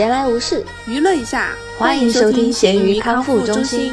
[0.00, 3.92] 闲来无事，娱乐一下，欢迎收听咸鱼康复中心。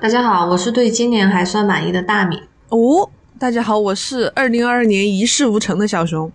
[0.00, 2.40] 大家好，我是对今年还算满意的大米。
[2.68, 6.30] 哦，大家好，我是二零二二年一事无成的小熊。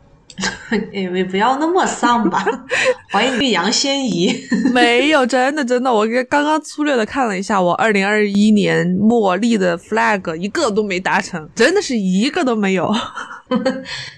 [0.91, 2.45] 也不要那么丧吧，
[3.11, 4.33] 欢迎玉阳仙姨。
[4.73, 12.93] 没有，真的真的，我刚刚粗略的看了一下，我二零二一年末立的 flag 一个都没达成，真的是一个都没有。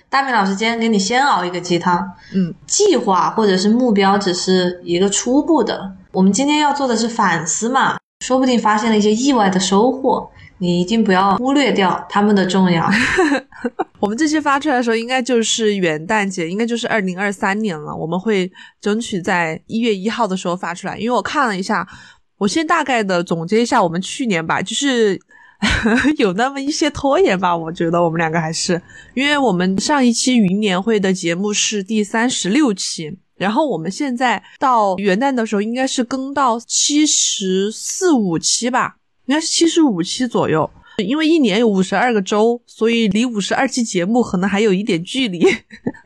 [0.09, 1.99] 大明老师今天给你先熬一个鸡汤。
[2.35, 10.29] 嗯，计划或者是目标只是一个初步的，我们今天要做的是反思嘛，说不定发现了一些意外的收获。
[10.63, 12.90] 你一定不要忽略掉他们的重要。
[13.99, 17.94] 我们这期发出来的时候，应该就是元旦节，应该就是二零二三年了。
[17.94, 20.97] 我们会争取在一月一号的时候发出来。
[20.97, 21.86] 因为我看了一下，
[22.38, 25.20] 我先大概的总结一下我们去年吧，就是
[26.17, 27.53] 有那么一些拖延吧。
[27.55, 28.81] 我觉得我们两个还是，
[29.16, 38.95] 因为我们上一期云年会的节目是第三十六期，然后我们现在到元旦的时候，应该是更到七十四五期吧。
[39.25, 45.45] 应该是七十五期左右，因为一年有五十二个周，所以离五十二期节目可能还有一点距离。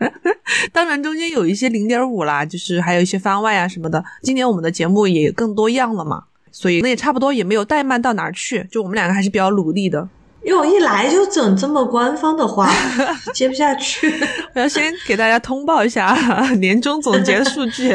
[0.72, 4.04] 当然，中间有一些零点五啦，就是还有一些番外啊什么的。
[4.22, 8.66] 今年我们的节目也更多样了嘛，所以那也差不多也没有怠慢到哪儿去。
[8.72, 10.08] 就我们两个还是比较努力的。
[10.48, 12.72] 哟，一来就整这么官方的话，
[13.36, 14.10] 接不下去。
[14.56, 16.16] 我要先给大家通报一下
[16.60, 17.92] 年终总结数据。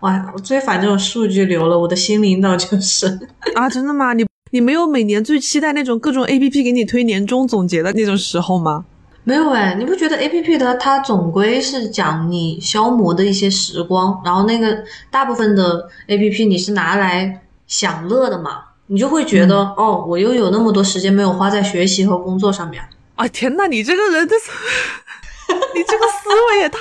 [0.00, 3.06] 哇，我最烦这种数据流了，我的新领导就是
[3.54, 4.12] 啊，真的吗？
[4.12, 8.84] 你你没有每年最期待那种各种 A P P 给你推年终总结的那种时候吗？
[9.24, 18.64] 没有哎，你不觉得 A P P 的它总归是讲你消磨的一些时光，然后那个大部分的 A P P 你是拿来享乐的嘛？
[18.92, 23.26] 你就会觉得哦，我又有那么多时间没有花在学习和工作上面啊！
[23.28, 24.34] 天呐，你这个人的，
[25.74, 26.78] 你这个思维也太……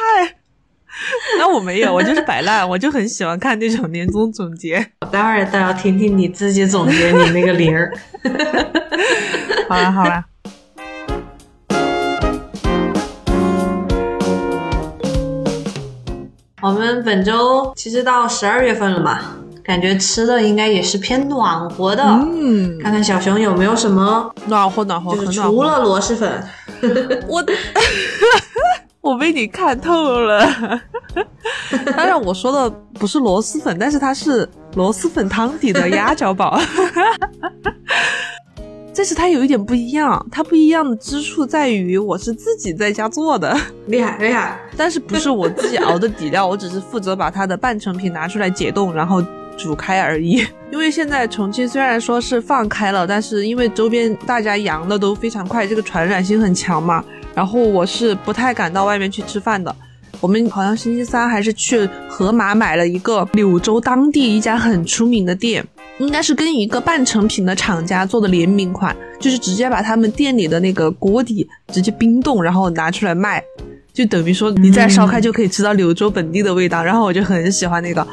[1.40, 4.92] 那我没有，我就是摆烂，我就很喜欢看那种年终总结。
[5.00, 7.94] 我待会儿倒要听听你自己总结你那个零儿。
[9.70, 10.26] 好了好了，
[16.62, 22.04] 我们本周其实到十二月份了嘛，感觉吃的应该也是偏暖和的。
[22.04, 26.44] 嗯，看看小熊有没有什么暖和暖和，就是除了螺蛳粉，
[27.28, 27.44] 我。
[29.02, 30.48] 我被你看透了，
[31.98, 36.60] 当然我说的不是螺蛳粉，但是它是螺蛳粉汤底的鸭脚煲。
[38.96, 43.58] 但是它有一点不一样，它不一样的之处在于我是自己在家做的，
[43.88, 44.60] 厉害厉害。
[44.78, 49.20] 但是不是我自己熬的底料，我只是负责把它的半成品拿出来解冻，然后
[49.62, 50.46] 煮开而已。
[50.72, 57.04] 因为现在重庆虽然说是放开了，但是因为周边大家阳的都非常快，这个传染性很强嘛。
[57.34, 59.74] 然后我是不太敢到外面去吃饭的。
[60.20, 65.66] 我们好像星期三还是去盒马买了一个柳州当地一家很出名的店，
[65.98, 73.42] 应该是跟一个半成品的厂家做的联名款，就是直接把他们店里的那个锅底直接冰冻，然后拿出来卖，
[73.94, 76.84] 就等于说你再烧开就可以吃到柳州本地的味道。
[76.84, 78.06] 然后我就很喜欢那个，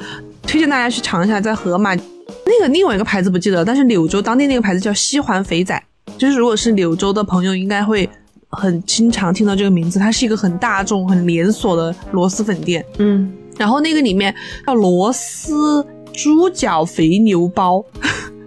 [0.49, 5.81] 推荐大家去尝一下，在盒马那个另外一个牌子不记得，但是柳州当地那个牌子叫西环肥仔，
[6.17, 8.09] 就是如果是柳州的朋友应该会。
[8.51, 12.83] 很经常听到这个名字，它是一个很大众、很连锁的螺蛳粉店。
[12.97, 14.35] 嗯，然后那个里面
[14.67, 17.85] 叫螺蛳猪脚肥牛包，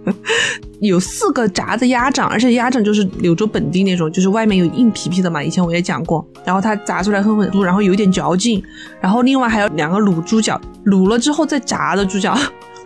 [0.80, 5.42] 有四个炸的鸭掌，而且鸭掌就是柳州本地那种，就是外面有硬皮皮的嘛。
[5.42, 8.62] 以前我也讲过，然后它炸出来很很酥，然后有点嚼劲。
[9.00, 12.36] 然后另外还有两个卤猪脚，卤了之后再炸的猪脚，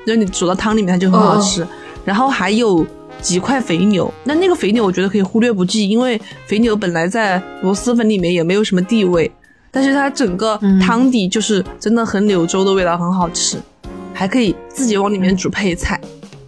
[0.07, 1.67] 就你煮到汤里面它就很好吃。
[2.05, 2.87] 然后还有。
[3.23, 9.29] 几块肥牛，那那个肥牛我觉得可以忽略不计，因为肥牛本来在螺蛳粉里面也没有什么地位，
[9.71, 13.57] 但是它整个汤底就是真的很柳州的味道，很好吃，
[14.13, 15.99] 还可以自己往里面煮配菜。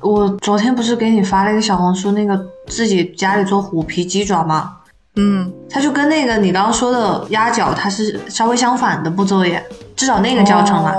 [0.00, 4.72] 我昨天不是给你发了一个小红书那个自己家里做虎皮鸡爪吗？
[5.16, 9.62] 嗯，它就跟那个你刚刚说的鸭脚，它是稍微相反的步骤耶，
[9.96, 10.94] 至少那个教程嘛。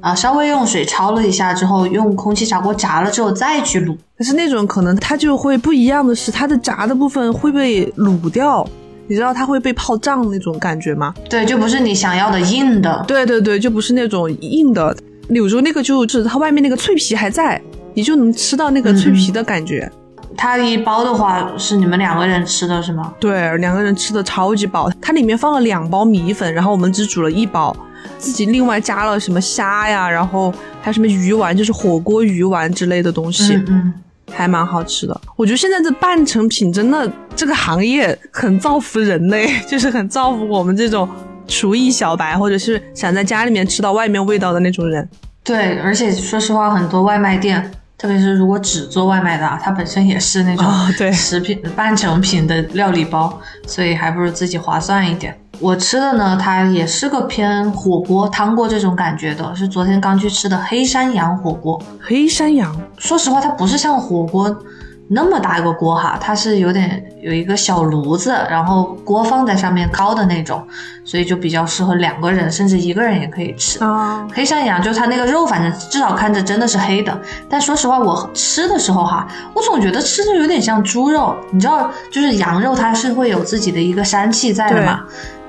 [0.00, 3.94] 啊，稍微用水焯了一下之后，用空气炸锅炸了之后再去卤。
[4.16, 8.66] 但是那种可能它就会不一样的是，它的炸的部分会被卤掉，
[9.06, 11.12] 你知道它会被泡胀那种感觉吗？
[11.28, 13.04] 对，就不是你想要的硬的。
[13.06, 14.96] 对对对，就不是那种硬的。
[15.28, 17.60] 柳州那个就是它外面那个脆皮还在，
[17.98, 19.90] 你就能吃到那个脆皮的感觉。
[20.36, 23.12] 它一包的话是你们两个人吃的是吗？
[23.18, 24.88] 对，两个人吃的超级饱。
[25.02, 27.76] 它里面放了两包米粉，然后我们只煮了一包。
[28.18, 33.94] 自己另外加了什么虾呀，然后还有什么鱼丸，就是火锅鱼丸之类的东西，嗯嗯，
[34.30, 35.20] 还蛮好吃的。
[35.34, 41.08] 我觉得现在这半成品真的这个行业很造福人类， 就是很造福我们这种
[41.48, 45.08] 厨艺小白，或者是想在家里面吃到外面味道的那种人。
[45.42, 53.36] 对，而且说实话，很多外卖店，特别是如果只做外卖的啊，它本身也是那种哦对食品、 半成品的料理包，
[53.66, 55.36] 所以还不如自己划算一点。
[55.58, 61.82] 我吃的呢，它也是个偏火锅、汤锅这种感觉的，是昨天刚去吃的黑山羊火锅。
[62.00, 64.56] 黑山羊，说实话，它不是像火锅
[65.10, 70.62] 那么大一个锅哈，它是有点有一个小炉子，然后锅放在上面高的那种，
[71.04, 73.82] 所以就比较适合两个人，甚至一个人也可以吃。
[73.82, 77.18] 啊，黑山羊就是它那个肉，反正至少看着真的是黑的。
[77.48, 81.34] 但说实话，我吃的时候哈，我总觉得吃着有点像猪肉。
[81.50, 85.00] 你知道，就是羊肉它是会有自己的一个膻气在的嘛。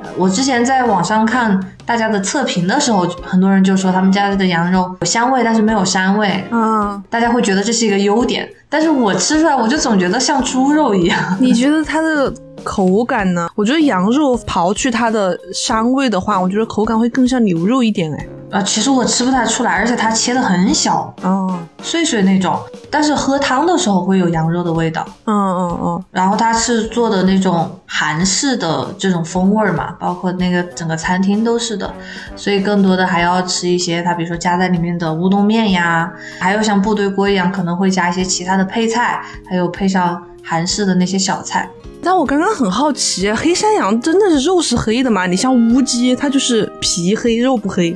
[0.01, 6.41] 呃我之前在网上看大家的测评的时候，很多人就说他们家的羊肉有香味，但是没有膻味。
[6.51, 11.19] 嗯，大家会觉得这是一个优点，但是我吃出来我就总觉得像猪肉一样。
[11.41, 12.31] 你觉得它的
[12.63, 13.49] 口感呢？
[13.55, 18.27] 我觉得羊肉刨去它的膻味的话，我觉得口感会更像牛肉一点哎。
[18.51, 22.57] 啊，其实我吃不太出来，而且它切的很小，哦，碎碎那种。
[22.89, 25.05] 但是喝汤的时候会有羊肉的味道。
[25.25, 31.93] 嗯嗯嗯，然后它是做的那种韩式的这种风味儿嘛，包括那个整个餐厅都是的，
[32.35, 41.69] 所以更多的还要吃一些它比如说加在里面的乌冬面呀，还有像部队锅一样可能会加一些其他的配菜，还有配上韩式的那些小菜。
[42.01, 45.27] 但我刚刚很好奇，黑山羊真的是肉是黑的吗？
[45.27, 47.95] 你像乌鸡，它就是皮黑肉不黑。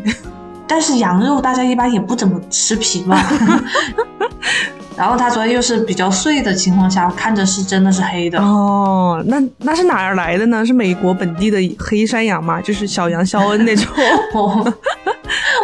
[0.68, 3.22] 但是羊肉大家一般也不怎么吃皮嘛，
[4.96, 8.40] 然后它昨天又是比较碎的情况下，看着是真的是黑的。
[8.40, 10.66] 哦，那那是哪儿来的呢？
[10.66, 12.62] 是美国本地的黑山羊吗？
[12.62, 13.86] 就是小羊肖恩那种。
[14.34, 14.74] 我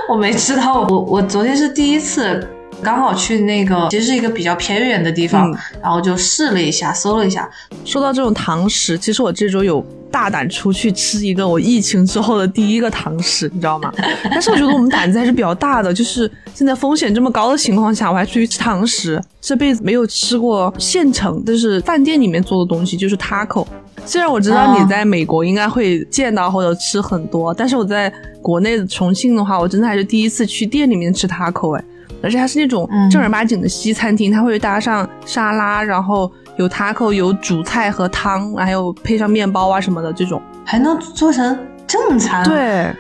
[0.10, 2.48] 我没吃到，我我昨天是第一次，
[2.82, 7.50] 刚好去那个其实是一个比较偏远的地方，嗯然后就试了一下，搜了一下，
[7.86, 13.92] 说到这种堂食，其实我这周有大胆出去吃一个我疫情之后的第一个堂食，你知道吗？
[14.32, 23.66] 但是我觉得我们胆子还是比较大的，就是现在风险这么高的情况下，我还出去吃堂食，这辈子没有吃过现成，就是饭店里面做的东西，就是 taco。
[24.06, 28.12] 虽然我知道你在美国应该会见到或者吃很多，但是我在
[28.42, 31.84] 国内的重庆的话，我真的还是第一次去店里面吃 taco 哎，
[32.22, 40.42] 而且它是那种嗯正儿八经的西餐厅，它会搭上沙拉，然后有 taco，有主菜和汤，还有配上面包啊什么的这种。
[40.66, 41.58] 还能做成
[41.88, 42.94] 正餐。，对，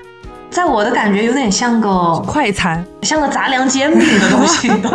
[0.49, 2.83] 在我的感觉有点像个快餐。
[3.03, 4.91] 像个杂粮煎饼的东西，你懂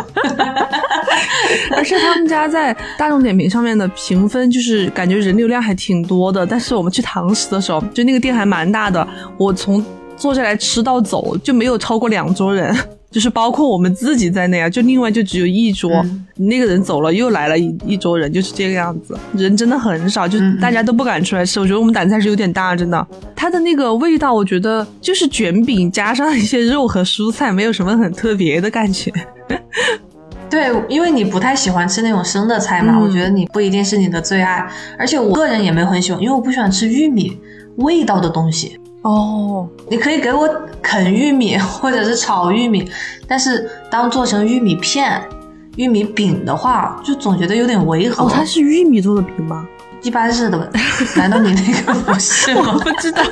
[1.77, 6.45] 而且他们家在大众点评上面的评分，就是感觉人流量还挺多的。
[6.45, 9.07] 但是我们去堂食的时候，就那个店还蛮大的，
[9.37, 9.85] 我从
[10.17, 12.77] 坐下来吃到走就没有超过两桌人。
[13.15, 21.61] 就是包括我们自己在内啊，就另外就只有一桌，嗯那个人走了，又来了一一桌人，就是这个样子，人真的很少，就大家都不敢出来吃。
[21.61, 23.07] 我觉得我们胆子还是有点大，真的。
[23.37, 29.13] 它的那个味道，我觉得就是卷饼加上一些肉和蔬菜，没有什么很特别的感觉。
[30.51, 34.69] 对，因为你不太喜欢吃那种生的菜嘛，嗯我觉得你不一定是你的最爱，
[34.99, 37.39] 而且我个人也没有很喜欢，因为我不喜欢吃玉米
[37.77, 38.77] 味道的东西。
[39.05, 40.49] 哦，你可以给我
[40.81, 42.91] 啃玉米或者是炒玉米，
[43.29, 45.23] 但是当做成玉米片、
[45.77, 48.25] 玉米饼的话，就总觉得有点违和。
[48.25, 49.69] 哦，它是玉米做的饼吗？
[50.03, 50.71] 一般是的，
[51.17, 52.73] 难道你那个不是吗？
[52.75, 53.23] 我不知道，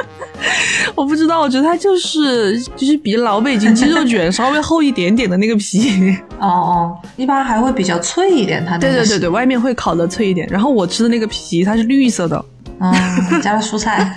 [0.94, 6.16] 我不知道，我觉得它就是就是比老北京鸡肉卷稍微厚一点点的那个皮。
[6.40, 10.48] 哦哦，一般还会比较脆一点，它那个是对对对对，外面会烤的脆一点。
[10.50, 12.42] 然后我吃的那个皮它是绿色的，
[12.80, 14.12] 嗯，加了蔬菜。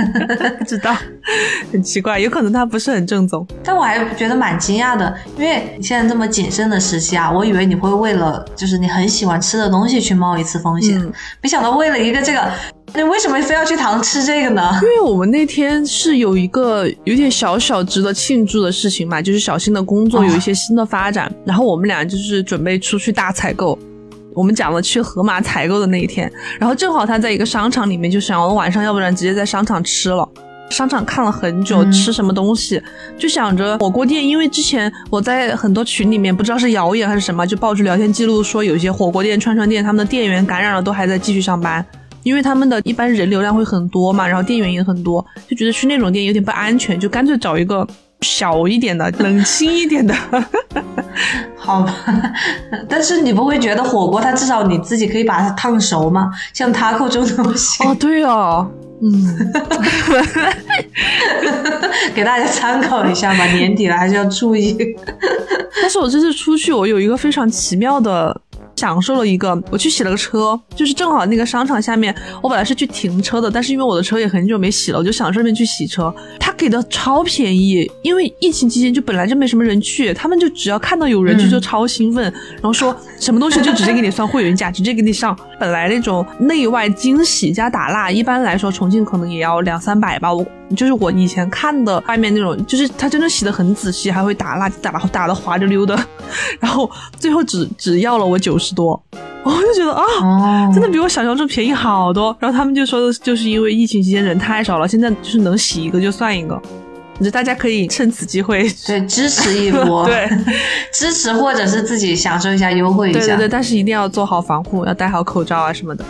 [0.57, 0.95] 不 知道，
[1.71, 3.45] 很奇怪，有可能它不是很正宗。
[3.63, 11.11] 但我还觉得蛮惊讶的，因为你现在这么谨慎的时期啊，我以为你会为了就是你很喜欢吃的东西去冒一次风险，嗯
[11.41, 12.51] 没想到为了一个这个，
[12.95, 14.71] 你为什么非要去堂吃这个呢？
[14.81, 23.77] 因为我们那天是有一个有点小小值得庆祝的事情嘛，就是小新的工作有一些新的发展，然后我们俩就是准备出去大采购。
[24.37, 30.29] 我们讲了去盒马采购的那一天，然后正好他在一个商场里面，就想我晚上要不然直接在商场吃了。
[30.69, 32.79] 商场看了很久，嗯吃什么东西，
[33.17, 41.83] 就想着火锅店，因为之前我在很多群里面不知道是谣言还是什么，就爆出聊天记录说有一些火锅店、串串店他们的店员感染了，都还在继续上班。
[42.21, 47.87] 因为他们的一般人流量会很多嘛，然后店员也很多，就觉得去那种店有点不安全，就干脆找一个
[48.21, 50.13] 小一点的、冷清一点的。
[51.55, 51.93] 好吧，
[52.87, 56.31] 但是你不会觉得火锅它至少你自己可以把它烫熟吗？
[56.53, 57.83] 像 taco 这种东西。
[57.83, 58.69] 哦，对哦，
[59.01, 59.53] 嗯，
[62.15, 64.77] 给大家参考一下吧，年底了还是要注意。
[65.81, 68.41] 但是我这次出去，我有一个非常奇妙的。
[68.77, 76.13] 享受了一个，我去洗了个车，就是正好那个商场下面，我本来是去停车的，但是因为我的车也很久没洗了，我就想顺便去洗车。
[76.39, 85.37] 他给的超便宜，因为疫情期间就本来就没什么人去，他们就只要看到有人去就超兴奋，然后说什么东西就直接给你算会员价，直接给你上。
[85.59, 90.33] 本来那种内外精洗加打蜡，一般来说重庆可能也要两三百吧。
[90.33, 90.45] 我
[90.75, 95.97] 就是我以前看的外面那种，就是他真的洗的很仔细，还会打蜡，打打的滑溜溜的，
[96.61, 98.77] 然后最后只只要了我九十。
[98.77, 99.01] 多，
[99.41, 102.35] 我就觉得啊，真的比我想象中便宜好多。
[102.39, 106.61] 然后他们就说，就是因为疫情期间人太少了，现在就是能洗一个就算一个。
[107.19, 110.29] 我觉得大家可以趁此机会对 支持一波，对
[110.93, 113.19] 支持或者是自己享受一下优惠一下。
[113.19, 116.05] 对对对，但是一定要做好防护，要戴好口罩啊什么的。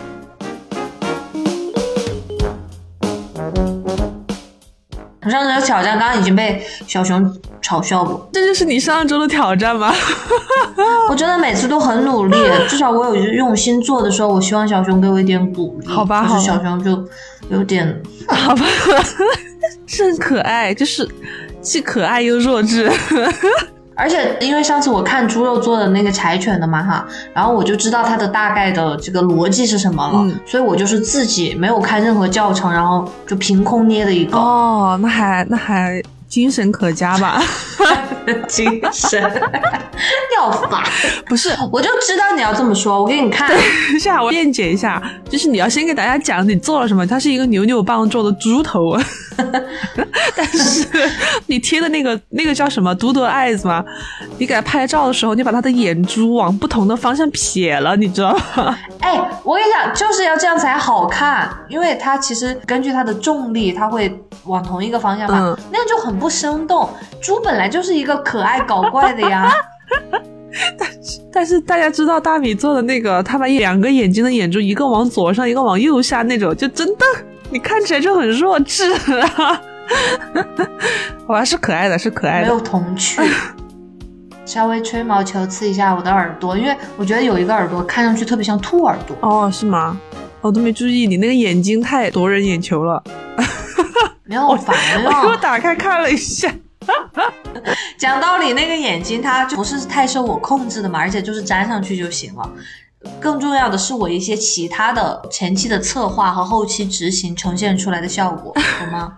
[5.24, 9.92] 我上周的挑战刚刚已经被小熊嘲笑过，这就是你上周的挑战吗？
[11.08, 12.36] 我真的每次都很努力，
[12.68, 15.86] 至少我有用心做的时候，我希望小熊给我一点鼓励。
[15.86, 17.02] 好吧，好，小熊就
[17.50, 18.62] 有点好吧，
[19.86, 21.08] 是很可爱，就是
[21.60, 22.90] 既可爱又弱智。
[23.94, 34.36] 而且因为上次我看猪肉做的那个柴犬的嘛哈，然后我就知道它的大概的这个逻辑是什么了，所以我就是自己没有看任何教程，然后就凭空捏的一个。
[34.36, 36.02] 哦，那还那还。
[36.28, 37.42] 精神可嘉吧？
[38.46, 39.22] 精神
[40.36, 40.84] 要法
[41.26, 43.02] 不是，我就知道你要这么说。
[43.02, 43.50] 我给你看
[43.94, 47.06] 一下，我辩解一下，就是你要先给大家讲你做了什么。
[47.06, 48.96] 它是一个扭扭棒做的猪头，
[50.36, 50.86] 但是
[51.46, 53.84] 你贴的那个那个叫什么 Doodle Eyes 吗？
[54.38, 58.78] 你给他拍照的时候，你把他的眼珠往不同的方向撇了，你知道吗？
[59.00, 64.12] 哎，我跟你讲，就是要这样才好看，因为它其实根据它的重力，它会
[64.44, 66.18] 往同一个方向嘛，那样就很。
[66.18, 66.90] 不生动，
[67.22, 69.52] 猪本来就是一个可爱搞怪的呀。
[70.78, 77.04] 但是但是大家知道大米做的那个，他把两个眼睛的眼珠一个往左上，一个往右下那种，就真的
[77.50, 79.60] 你看起来就很弱智啊。
[81.26, 83.20] 好吧，是可爱的，是可爱的，没有童趣。
[84.44, 89.16] 稍微吹毛求疵一下我的耳朵，因为我觉得有一个耳朵看上去特别像兔耳朵。
[89.20, 89.98] 哦，是吗？
[90.40, 93.02] 我都没注意，你那个眼睛太夺人眼球了。
[94.24, 96.52] 没有烦了，我打开看了一下。
[97.98, 102.50] 讲道理，那个眼睛它就不是太受我控制的嘛，而且就是粘上去就行了。
[103.20, 109.16] 更重要的是我一些其他的前期的策划和后期执行呈现出来的效果， 懂吗？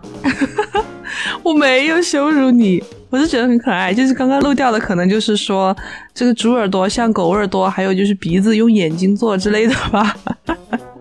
[1.43, 3.93] 我没有羞辱你，我是觉得很可爱。
[3.93, 5.75] 就是刚刚漏掉的，可能就是说
[6.13, 10.15] 这个猪耳朵像狗耳朵，还有就是鼻子用眼睛做之类的吧。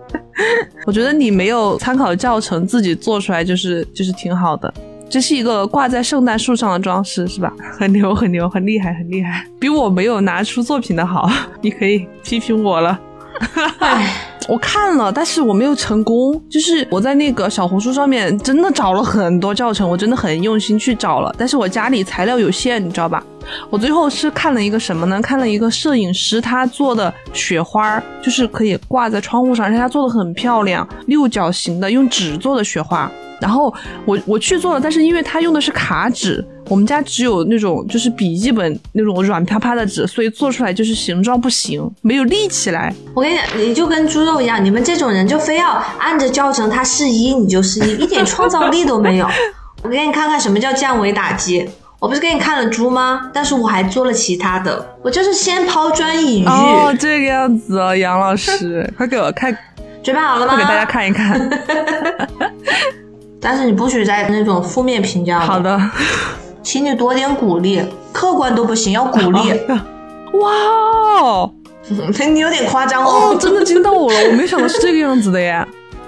[0.87, 4.73] 我觉得你没有参考教程，自己做出来就是就是挺好的。
[5.11, 7.53] 这是一个挂在圣诞树上的装饰，是吧？
[7.77, 11.29] 很牛，很牛，很厉害，很厉害，比我没有拿出作品的好。
[11.61, 12.99] 你可以批评我了。
[14.49, 16.41] 我看了，但是我没有成功。
[16.49, 23.23] 就是我在那个小红书上面真的找了很多教程，我真的很用心去找了，但是我家里材料有限，你知道吧？
[23.69, 25.21] 我最后是看了一个什么呢？
[25.21, 33.11] 看了一个摄影师他做的雪花，就是可以挂在窗户上，而且他做的很漂亮，六角形的，用纸做的雪花。
[33.41, 33.73] 然后
[34.05, 42.95] 我我去做了，但是因为他用的是卡纸，我们家只有那种就是笔记本那种软趴趴的纸，所以做出来就是形状不行，没有立起来。
[43.15, 49.27] 我跟你讲，你就跟猪肉一样，你们这种人就非要按着教程，他是一你就是一，一点创造力都没有。
[49.83, 51.67] 我给你看看什么叫降维打击。
[52.01, 53.31] 我不是给你看了猪吗？
[53.31, 56.47] 但是我还做了其他的，我就是先抛砖引玉。
[56.47, 59.55] 哦，这个样子哦，杨老师，快给我看，
[60.03, 60.55] 准备好了吗？
[60.55, 61.39] 快给大家看一看。
[63.39, 65.41] 但是你不许在那种负面评价。
[65.41, 65.79] 好的，
[66.63, 69.53] 请你多点鼓励，客观都不行，要鼓励。
[70.41, 70.51] 哇
[71.21, 71.53] 哦，
[72.33, 73.33] 你有点夸张哦。
[73.35, 75.63] 哦，真的惊到我了，我没想到是这个样子的耶，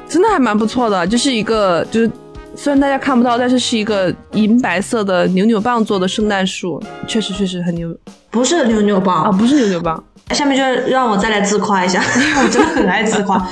[0.08, 2.10] 真的还蛮不错的，就是一个就是
[2.54, 7.94] 虽然大家看不到，但是是一个银白色的扭扭棒做的圣诞树，确实确实很牛。
[8.30, 10.02] 不是扭扭棒啊，不是扭扭棒。
[10.30, 13.46] 下面就让我再来自夸一下，因 为我真的很爱自夸。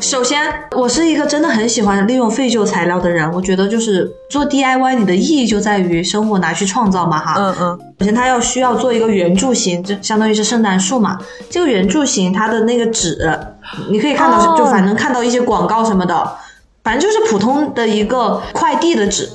[0.00, 0.40] 首先，
[0.76, 3.28] 我是一个真的很喜欢利用废旧材料的人。
[3.32, 7.34] 我觉得就是做 DIY，你的意义就在于生活拿去创造嘛，哈。
[7.36, 7.78] 嗯嗯。
[7.98, 11.18] 首先，它要需要做一个圆柱形，就相当于是圣诞树嘛。
[11.50, 13.18] 这个圆柱形，它的那个纸，
[13.90, 16.14] 你可以看到，就反正看到一些广告什么的，
[16.88, 19.28] 反正就是普通的一个快递的纸。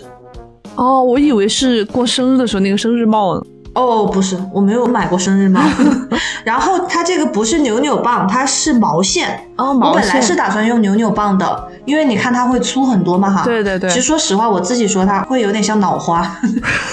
[0.74, 3.42] 哦，我以为是过生日的时候那个生日帽呢。
[3.76, 5.62] 哦，不是，我没有买过生日帽。
[6.44, 9.48] 然后它这个不是扭扭棒，它是毛线。
[9.58, 10.36] 哦，毛线我本来是。
[10.36, 13.44] 打算用扭扭棒的，因为你看它会粗很多嘛哈。
[13.44, 16.36] 对对对其实说实话，我自己说它会有点像脑花，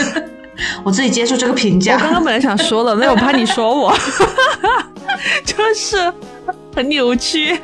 [0.85, 1.95] 我自己接受这个评价。
[1.95, 3.95] 我刚刚本来想说了，那我怕你说我，
[5.43, 6.13] 就是
[6.77, 7.59] 很扭曲。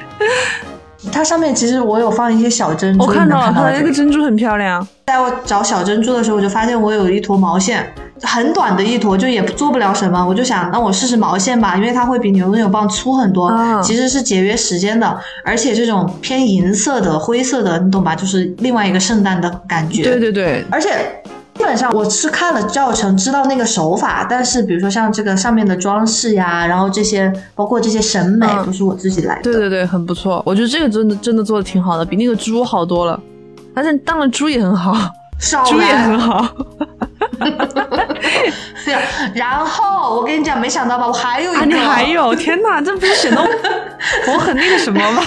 [1.13, 4.87] 它上面其实我有放一些小珍珠，我看到了，看它的那这个珍珠很漂亮。
[5.07, 7.87] 在我找小珍珠的时候，我就发现我有一坨毛线，
[8.23, 10.27] 很短的一坨，就也做不了什么。
[10.27, 15.17] 我就想，那我试试毛线吧，因为它会比扭扭棒粗很多，啊其实是节约时间的。
[15.45, 18.17] 而且这种偏银色的、灰色的，你懂吧？
[18.17, 20.03] 就是另外一个圣诞的感觉。
[20.03, 20.91] 对对对，而且
[21.57, 29.43] 基本上我是看了教程，知道那个手法，但是比如说像这个上面的装饰呀，然后这些包括这些审美，嗯都是我自己来的。
[29.43, 30.43] 对对对，很不错。
[30.45, 33.19] 我觉得这个真的真的做的挺好的，比那个猪好多了。
[33.75, 34.95] 而且当然猪也很好，
[35.39, 36.47] 少猪也很好。
[38.85, 39.01] 对啊，
[39.35, 42.35] 然后我跟你讲，没想到吧，我还有一个，啊，你还有？
[42.35, 43.49] 天哪，这不是显得我
[44.33, 45.23] 我很那个什么吗？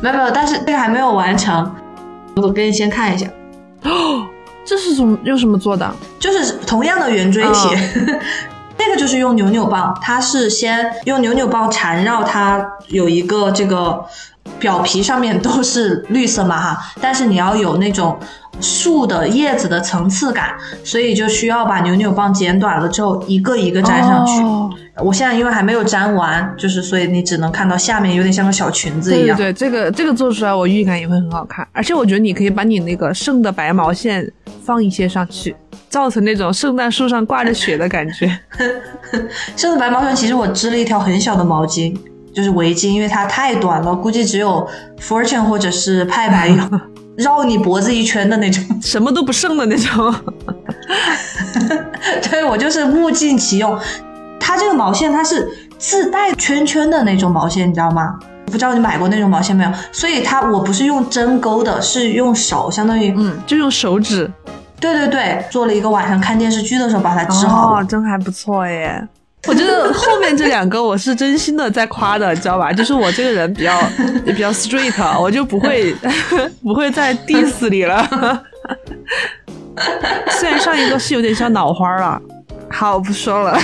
[0.00, 1.70] 没有没有，但是这个还没有完成，
[2.36, 3.26] 我给你先看一下，
[4.64, 5.94] 这是怎么用什么做的？
[6.18, 7.50] 就是同样的圆锥体。
[7.96, 8.20] 嗯
[8.76, 14.04] 那个就是用扭扭棒，它是先用扭扭棒缠绕它有一个这个
[14.58, 18.18] 表皮上面都是绿色嘛哈，但是你要有那种
[18.60, 24.42] 树的叶子的层次感，所以就需要把扭扭棒剪短了之后一个一个粘上去。
[24.42, 29.36] 哦我现在因为还没有粘完，就是所以你只能看到下面有点像个小裙子一样。
[29.36, 31.66] 对对对，这个这个做出来，我预感也会很好看。
[31.72, 34.30] 而且我觉得你可以把你那个剩的白毛线
[34.64, 35.54] 放一些上去，
[35.88, 38.26] 造成那种圣诞树上挂着雪的感觉。
[39.56, 41.94] 圣诞白毛线其实我织了一条很小的毛巾，
[42.32, 44.66] 就是围巾，因为它太短了，估计只有
[44.98, 46.48] Fortune 或者是派白
[47.16, 48.64] 绕你脖子一圈的那种。
[48.80, 50.14] 什么都不剩的那种。
[52.30, 53.78] 对我就是物尽其用。
[54.40, 58.18] 它这个毛线它是自带圈圈的那种毛线，你知道吗？
[58.46, 59.70] 不知道你买过那种毛线没有？
[59.92, 64.30] 所以它我不是用针钩的，是用手，相当于嗯，就用手指
[64.80, 67.46] 对对对，做了一个晚上看电视剧的时候把它织。
[67.46, 69.02] 哦，真还不错耶。
[69.46, 72.72] 我觉得后面这两个我是真心的在夸的，你知道吧？
[72.72, 73.78] 就是我这个人比较
[74.24, 75.94] 比较 straight，我就不会
[76.62, 78.42] 不会再 diss 你了。
[80.30, 82.20] 虽然上一个是有点像脑花了，
[82.70, 83.58] 好，我不说了。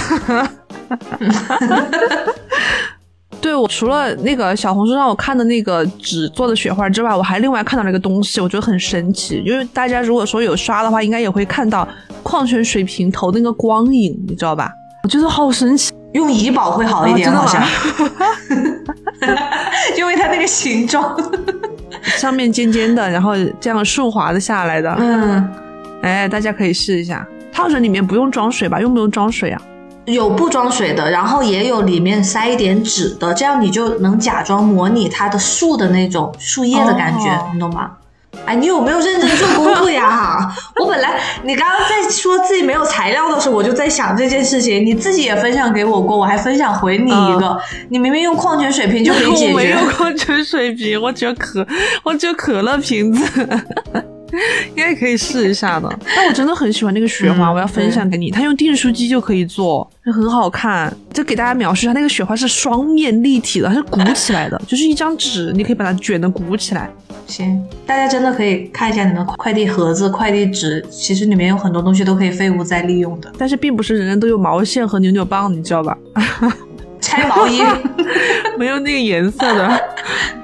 [3.40, 9.42] 对我除了那个小红书上我看的那个纸做的雪花之外，我还另外看到了一个东西，我觉得很神奇。
[9.44, 11.88] 因为大家如果说有刷的话，应该也会看到
[12.22, 14.70] 矿泉水瓶头那个光影，你知道吧？
[15.02, 17.62] 我觉得好神奇，用怡宝会好一点，啊好像
[19.20, 19.42] 真的，
[19.96, 21.16] 因为它那个形状。
[22.02, 24.94] 上面尖尖的，然后这样顺滑的下来的。
[24.98, 25.48] 嗯，
[26.02, 27.26] 哎，大家可以试一下。
[27.52, 28.80] 套水里面不用装水吧？
[28.80, 29.60] 用不用装水啊？
[30.12, 37.92] 有不装水的，然后也有里面塞一点纸的，这样你就能假装模拟它的树的那种树叶的感觉，哦你懂吗？
[38.46, 40.08] 哎，你有没有认真做功课呀？
[40.08, 44.86] 哈，我本来你刚刚在说自己没有材料的时候，我就在想这件事情。
[44.86, 47.60] 你自己也分享给我过，我还分享回你一个。
[47.88, 51.66] 你明明用矿泉水瓶就可以解决 我没有，矿泉水瓶，我只有可，
[52.04, 53.48] 我只有可乐瓶子，
[54.70, 55.88] 应该可以试一下的。
[56.16, 58.30] 但我真的很喜欢那个雪花，嗯我要分享给你。
[58.30, 60.94] 它用订书机就可以做，就很好看。
[61.12, 66.88] 就给大家描述一下，那个雪花是双面立体的，它是鼓起来的， 就是一张纸，你可以把它卷的鼓起来。
[67.26, 73.30] 行，大家真的可以看一下你们快递盒子、快递纸，其实里面有很多东西都可以废物再利用的。
[73.38, 75.96] 但是并不是人人都有毛线和扭扭棒，你知道吧？
[77.00, 77.62] 拆毛衣，
[78.58, 79.80] 没有那个颜色的。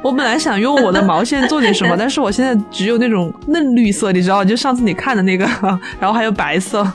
[0.03, 5.45] 我本来想用我的毛线做点什么， 但是我现在只有那种嫩绿色，你知道，就上次你看的那个，
[6.01, 6.87] 然后还有白色。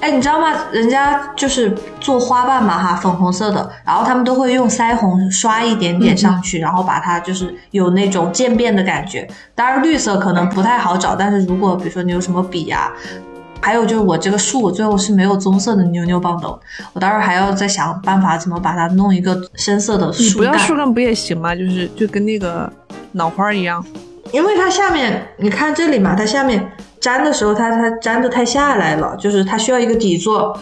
[0.00, 0.54] 哎，你知道吗？
[0.70, 9.26] 人家就是做花瓣嘛，哈，粉红色的，然后他们都会用腮红刷一点点上去，然后把它就是有那种渐变的感觉。
[9.56, 12.92] 当然，绿色可能不太好找，但是如果比如说你有什么笔呀、
[13.60, 16.48] 还有就是我这个树，我最后是没有棕色的扭扭棒的，
[16.92, 21.54] 我待会儿还要再想办法怎么把它弄一个深色的你不要树干，树干不也行吗？
[21.54, 22.72] 就是就跟那个
[23.12, 23.84] 脑花一样。
[24.32, 30.58] 因为它下面你看这里嘛，它下面粘的时候它它粘的太下来了，就是它需要一个底座，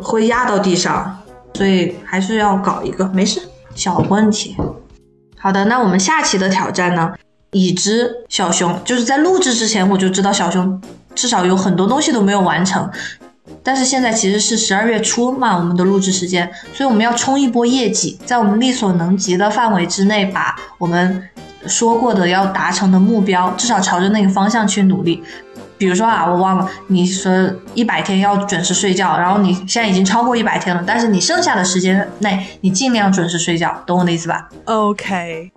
[0.00, 1.18] 会压到地上，
[1.54, 3.40] 所以还是要搞一个，没事，
[3.74, 4.56] 小问题。
[5.38, 7.12] 好的，那我们下期的挑战呢？
[7.54, 10.80] 已知小熊，就是在录制之前我就知道小熊
[11.14, 12.90] 至少有很多东西都没有完成，
[13.62, 21.22] 但是现在其实是十二月初嘛，我们的录制时间，所以我们要冲一波业绩，在我们力所能及的范围之内，把我们
[21.66, 25.22] 说过的要达成的目标，至少朝着那个方向去努力。
[25.78, 27.32] 比如说啊，我忘了，你说
[27.74, 35.50] 一百天要准时睡觉，然后你现在已经超过一百天了，但是你剩下的时间内，你尽量准时睡觉，懂我的意思吧？OK。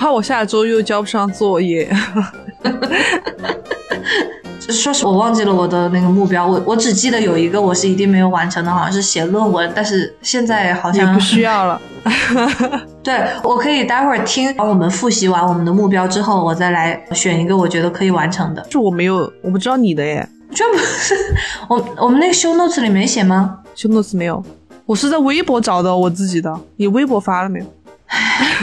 [0.00, 1.86] 怕我下周又交不上作业。
[4.58, 11.78] 说实，我忘记了我的那个目标，我我只记得有一个我是一定没有完成的，好像是写论文，但是现在好像也不需要了。
[13.02, 18.62] 对，我可以待会儿听我们复习完我们的目标之后，我再来选一个我觉得可以完成的。
[18.70, 20.26] 就我没有，我不知道你的耶。
[20.54, 21.14] 这不是
[21.68, 24.42] 我我们那个 show notes 里没写吗？show notes 没有，
[24.86, 26.58] 我是在微博找的我自己的。
[26.76, 27.66] 你微博发了没有？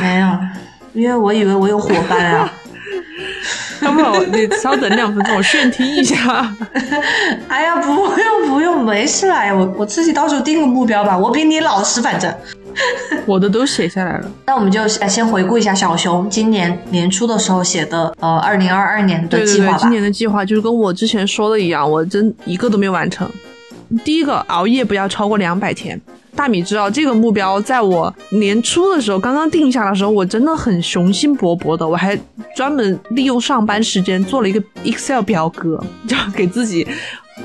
[0.02, 0.28] 没有，
[0.97, 2.51] 因为我以为我有伙伴啊。
[3.81, 6.51] 要不然你稍等两分钟，我炫听一下。
[7.47, 12.33] 哎呀，不用不用，没事啦，我我自己到时候定个目标吧，我比你老实，反正。
[13.27, 14.31] 我的都写下来了。
[14.47, 19.73] 那我们就先回顾一下小熊今年年初的时候写的呃二零二二年的计划吧。
[19.73, 23.29] 对对对，今年的计划就是跟我之前说的一样，我真一个都没有完成。
[24.03, 25.99] 第一个，熬夜不要超过两百天。
[26.38, 32.17] 大米知道这个目标，在我年初的时候刚刚定下的时候，我真的很雄心勃勃的，我还
[32.56, 36.88] 专门利用上班时间做了一个 Excel 表格， 就给自己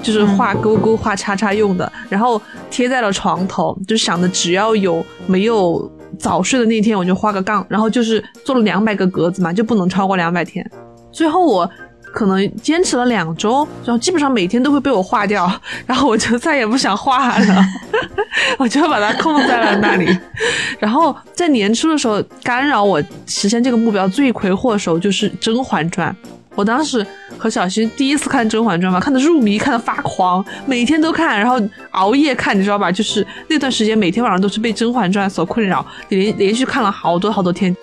[0.02, 10.70] 就是画勾勾、画叉叉用的，然后贴在了床头，就想着只要有没有早睡的那天，我就画个杠，然后就是做了两百个格子嘛，就不能超过两百天。
[11.11, 11.68] 最后我。
[12.12, 15.51] 可能坚持了两周，然后基本上每天都会被我化掉，
[15.87, 17.64] 然后我就再也不想化了，
[18.59, 20.16] 我就把它空在了那里。
[20.79, 26.14] 然后在年初的时候，干扰我实现这个目标罪魁祸首就是《甄嬛传》。
[26.55, 27.05] 我当时
[27.38, 31.59] 和小新第一次看《甄嬛传》嘛，看的入迷，看的发狂，每天都看，然后
[31.92, 32.92] 熬夜看，你知道吧？
[32.92, 37.75] 就是那段时间，每天晚上都是被《甄嬛传》所困扰，连连续看了好多好多天，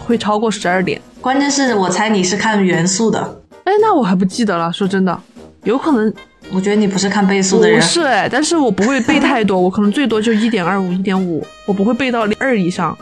[0.00, 1.00] 会超过十二点。
[1.20, 3.42] 关键是我猜你是看元素的。
[3.66, 4.72] 哎，那我还不记得了。
[4.72, 5.20] 说真的，
[5.64, 6.12] 有可能，
[6.52, 7.80] 我觉得你不是看倍速的人。
[7.80, 12.96] 不是哎，但是我不会背太多，我可能最多就一点二五、一点五，我不会背到二以上。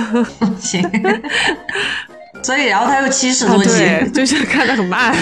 [0.60, 0.82] 行。
[2.42, 5.14] 所以，然后他又七十多集，啊、 就是看的很慢。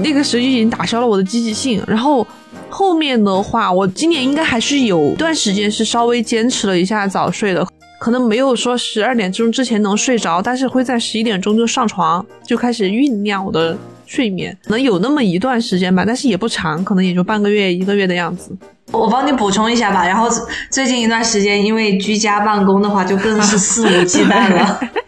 [0.00, 1.82] 那个时候就已经打消了我的积极性。
[1.84, 2.24] 然后
[2.70, 7.66] 后面的话，我今年应该还是有段时间是稍微坚持了一下早睡的。
[7.98, 14.56] 可能没有说十二点钟之前能睡着，但是会在十一点钟就上床，就开始酝酿我的睡眠。
[14.64, 18.56] 可能有那么一段时间吧，但是也不长，可能也就半个月、一个月的样子。
[18.92, 20.06] 我帮你补充一下吧。
[20.06, 20.28] 然后
[20.70, 24.80] 最近一段时间，因为居家办公的话，就更是肆无忌惮了。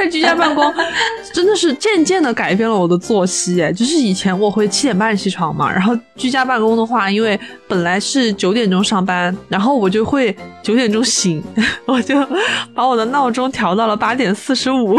[0.00, 0.72] 在居家办公，
[1.34, 3.60] 真的是渐渐的改变了我的作息。
[3.60, 11.42] 哎，就是以前我会七点半起床嘛，然后居家办公的话，因为本来是九点钟上班，然后我就会九点钟醒，
[11.84, 12.14] 我就
[12.74, 14.96] 把我的闹钟调到了八点四十五。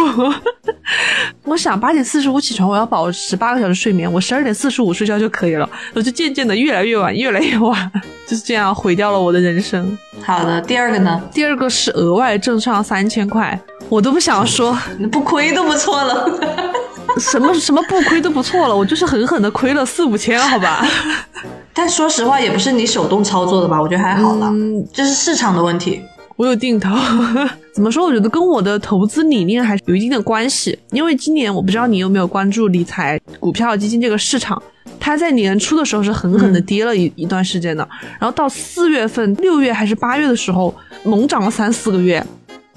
[1.43, 5.69] 我想八点四十五起床，我要保持八个小时睡眠，我十二点四十五睡觉就可以了。
[5.93, 7.91] 我就渐渐的越来越晚，越来越晚，
[8.27, 9.97] 就是这样毁掉了我的人生。
[10.23, 11.21] 好的，第二个呢？
[11.34, 14.77] 第二个是额外挣上三千块，我都不想说，
[15.12, 16.30] 不亏都不错了。
[17.17, 20.86] 什么什么不亏都不错了，我就是狠狠的亏了四五千，好吧？
[21.73, 23.82] 但说实话，也不是你手动操作的吧？
[23.82, 26.01] 我觉得还好了，嗯，这是市场的问题。
[26.38, 26.89] 我有定投，
[27.73, 28.05] 怎么说？
[28.05, 30.77] 我觉得跟我的投资理念还是有一定的关系。
[30.91, 34.62] 因为今年我不知道你有没有关注理财、股票、基金这个市场，
[34.99, 37.88] 它在年初的时候是狠狠的跌了一、嗯、一段时间的，
[38.19, 42.23] 然后到四月份、六月还是八月的时候，猛涨了三四个月。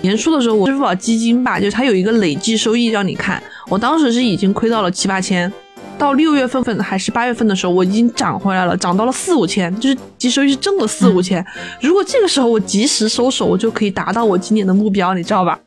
[0.01, 5.53] 年初的时候，我支付宝基金吧，就是它有一个累计收益让你看，我当时是已经亏到了七八千。
[5.99, 11.45] 到六月份份还是八月份的时候，我已经涨回来了，涨到了四五千，就是即收益是挣了四五千。
[11.81, 15.59] 如果这个时候我及时收手，我就可以达到我今年的目标，你知道吧？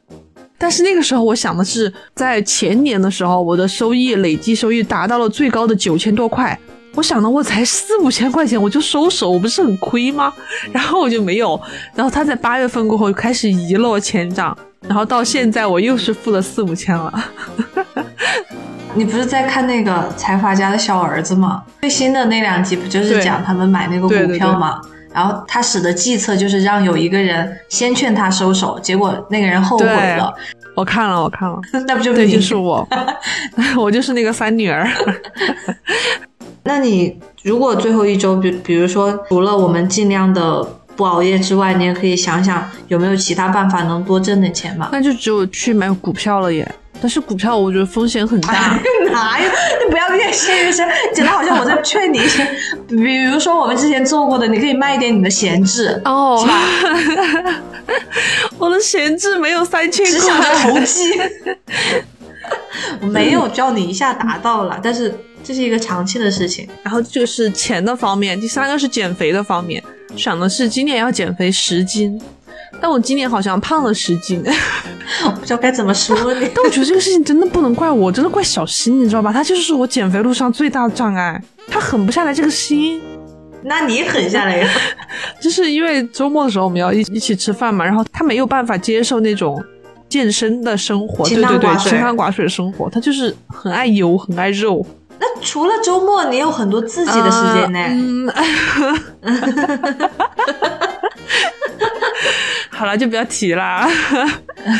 [0.59, 6.57] 但是那个时候我想的是，在前年的时候，我的收益累计收益达到了最高的九千多块。
[6.95, 10.33] 我想的我才四五千块钱我就收手，我不是很亏吗？
[10.73, 11.59] 然后我就没有。
[11.93, 17.23] 然后他在八月份过后开始一落千丈，然后到现在我又是负了四五千了。
[18.97, 21.63] 你不是在看那个财阀家的小儿子吗？
[21.81, 24.81] 最新的那两集不就是讲他们买那个股票吗？
[25.13, 30.33] 然后他使的计策就是让有一个人先劝他收手，结果那个人后悔了。
[30.75, 32.87] 我看了，我看了， 那不就对，就是我
[33.77, 34.87] 我就是那个三女儿。
[36.63, 40.61] 那你如果最后一周，比比如说除了我们尽量的
[40.95, 44.89] 不熬夜之外，你也可以想想有没有其他办法能多挣点钱嘛？
[44.91, 46.69] 那就只有去买股票了耶。
[47.01, 48.79] 但是股票我觉得风险很大。
[49.11, 49.49] 哪有？
[49.85, 52.45] 你不要越陷越深，讲的好像我在劝你一些。
[52.89, 57.61] 比如说我们之前做过的，你可以卖一点你的闲置，哦是吧？
[58.57, 60.53] 我的闲置没有三千只想着。
[60.55, 61.13] 投机。
[63.01, 66.67] 我 没有叫你一下达到了，但是这是一个长期的事情。
[66.83, 69.83] 然后这个是钱的方面，第三个是减肥的方面，
[70.15, 72.19] 想的是今年要减肥十斤，
[72.81, 74.43] 但我今年好像胖了十斤。
[75.25, 76.49] 我不知道该怎么说你。
[76.55, 79.31] 但我觉得这个事情真的不能怪我，真的怪小新，你知道吧？
[79.31, 83.01] 他就是我减肥路上最大的障碍，他狠不下来这个心。
[83.63, 84.69] 那你狠下来呀？
[85.41, 89.61] 就是因为周末的时候我们要一一起吃饭嘛，然后他没有办法接受那种
[90.07, 94.85] 健身的生活，对对对，清汤寡水的生活，他就是很爱油，很爱肉。
[95.19, 97.79] 那除了周末，你有很多自己的时间呢。
[98.33, 100.09] 呃嗯，
[102.77, 103.89] 好了，就不要提啦。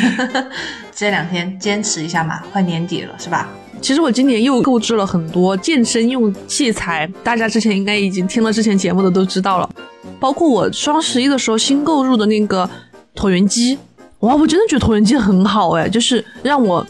[0.93, 3.49] 这两天坚持一下嘛，快年底了是吧？
[3.81, 9.67] 其实我今年又购置了很多健身用器材，大家之前应该已经听了之前节目的都知道了，
[10.19, 12.69] 包括我双十一的时候新购入的那个
[13.15, 13.79] 椭圆机，
[14.19, 16.85] 哇，我真的觉得椭圆机很好哎，就是让我，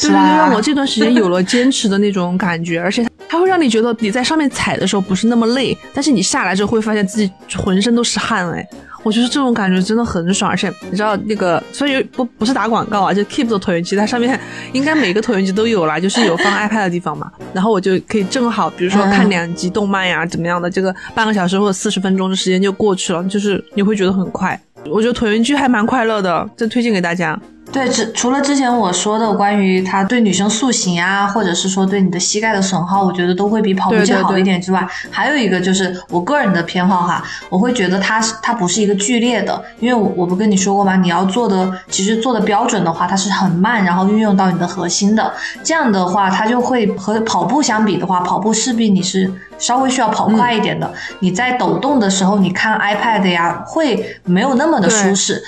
[0.00, 3.13] 对对对，让我这段时间有了坚持的那种感觉，而且它会
[3.54, 8.66] 让你觉得你在上面踩的时候不是那么累，但是你下来之后会发现自己浑身都是汗哎。
[9.04, 14.36] 我觉得这种感觉真的很爽，而且你知道那个，所以不不是打广告啊，就 Keep 的椭圆机，它上面
[14.72, 24.60] 应该每个椭圆机都有啦，就是有放 iPad 的地方嘛，然后我就可以正好，比如说看两集动漫呀，怎么样的，这个半个小时或者四十分钟的时间就过去了，就是你会觉得很快。
[24.90, 27.40] 我觉得椭圆机还蛮快乐的，这推荐给大家。
[27.72, 40.94] 对，只除了之前我说的关于它对女生塑形啊，或者是说对你的膝盖的损耗，我觉得都会比跑步机好一点之外，还有一个就是我个人的偏好哈，我会觉得它是它不是一个剧烈的，因为我我不跟你说过吗？
[40.94, 45.32] 你要做的其实做的标准的话，它是很慢，然后运用到你的核心的，
[45.64, 55.42] 这样的话它就会和跑步相比的话，跑步势必你是稍微需要跑快一点的，你在抖动的时候，你看 iPad 呀，会没有那么的舒适。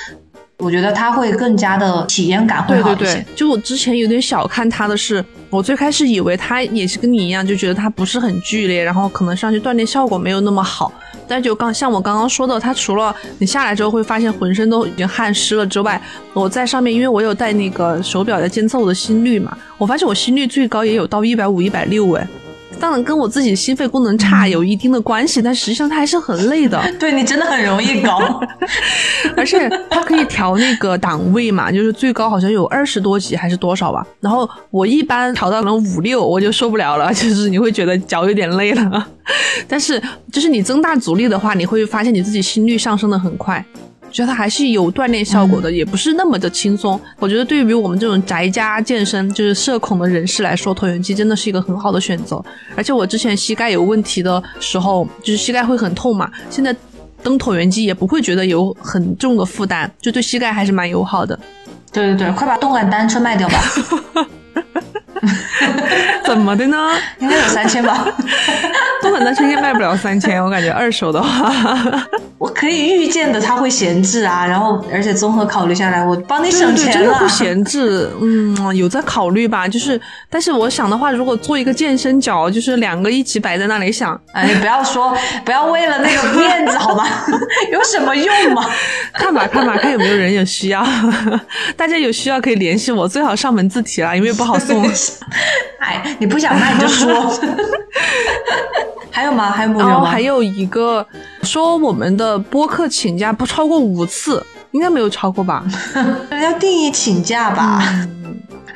[0.59, 3.05] 我觉得它会更加的体验感会对好一些。
[3.05, 10.91] 对对，就我之前有点小看它的是，我最开始以为它也是跟你一样，就觉得它不是很剧烈，然后可能上去锻炼效果没有那么好。
[11.29, 16.01] 但就刚像我刚刚说的，它除了你下来之后会发现浑身都已经汗湿了之外，
[16.33, 22.27] 我在上面，因为我有带那个手表在监测我的心率嘛，我发现我心率最高也有到一百五、一百六哎。
[22.79, 26.81] 当然跟我自己心肺功能差有一定的关系，但实际上它还是很累的。
[26.99, 28.41] 对你真的很容易高。
[29.37, 34.07] 而且它可以调那个档位嘛，就是最高好像有二十多级还是多少吧。
[34.21, 39.07] 然后我一般调到可能五六我就受不了了， 就是你会觉得脚有点累了。
[39.67, 40.01] 但是
[40.33, 43.65] 就是你增大阻力的话，你会发现你自己心率上升的很快。
[44.17, 46.99] 觉得它还是有锻炼效果的，也不是那么的轻松。
[47.19, 52.43] 我觉得对于我们这种宅家健身就是社恐的人士来说，椭圆机真的是一个很好的选择。
[52.75, 56.75] 而且我之前膝盖有问题的时候，就是膝盖会很痛嘛，现在
[57.23, 61.39] 蹬椭圆机也不会觉得有很重的负担，就对膝盖还是蛮友好的。
[61.93, 63.61] 对对对，快把动感单车卖掉吧，
[66.25, 66.91] 怎么的呢？
[67.19, 68.07] 应该有三千吧。
[69.03, 71.53] 动感单车应该卖不了三千，我感觉二手的话。
[72.39, 76.93] 我可以预见的它会闲置啊，然后而且综合考虑下来，我帮你省钱了。
[76.93, 79.67] 这个不闲置，嗯，有在考虑吧。
[79.67, 79.99] 就是，
[80.29, 87.07] 但是我想的话，如果做一个健身脚，就是两个一起摆在那里想，哎，不要说，不要为了那个面子好吗？
[87.73, 88.67] 有什么用吗？
[89.15, 90.87] 看吧看吧，看有没有人有需要。
[91.75, 94.85] 大家有需要可以联系我，最好上门自提啦，因为不好送。
[95.81, 97.33] 哎，你不想卖你就说。
[99.11, 99.51] 还有吗？
[99.51, 99.91] 还有没有吗？
[99.91, 101.07] 然后还有一个
[101.43, 105.65] 说我们的播客请假不超过五次，应该没有超过吧？
[106.43, 107.83] 要定义请假吧。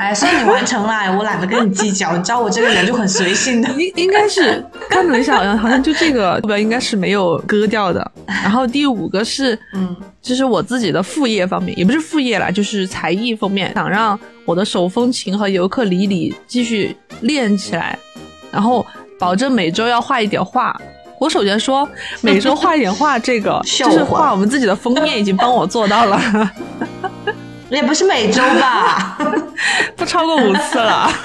[0.00, 2.16] 哎，算你完成了，我懒得跟你计较。
[2.16, 3.68] 你知道我这个人就很随性的。
[3.78, 8.10] 应应该是 看了一下，好像好像就这个目标应该是没有割掉的。
[8.26, 17.98] 然后第五个是，嗯，就是我自己的副业方面，也不是副业啦，就是才艺方面，想让我的手风琴和尤克里里继续练起来，
[18.50, 18.86] 然后
[19.18, 20.74] 保证每周要画一点画。
[21.18, 21.86] 我首先说，
[22.22, 26.18] 每周画一点画，这个 就是画我们自己的封面已经帮我做到了，
[27.70, 29.18] 也不是每周吧？
[29.96, 31.10] 不超过五次了。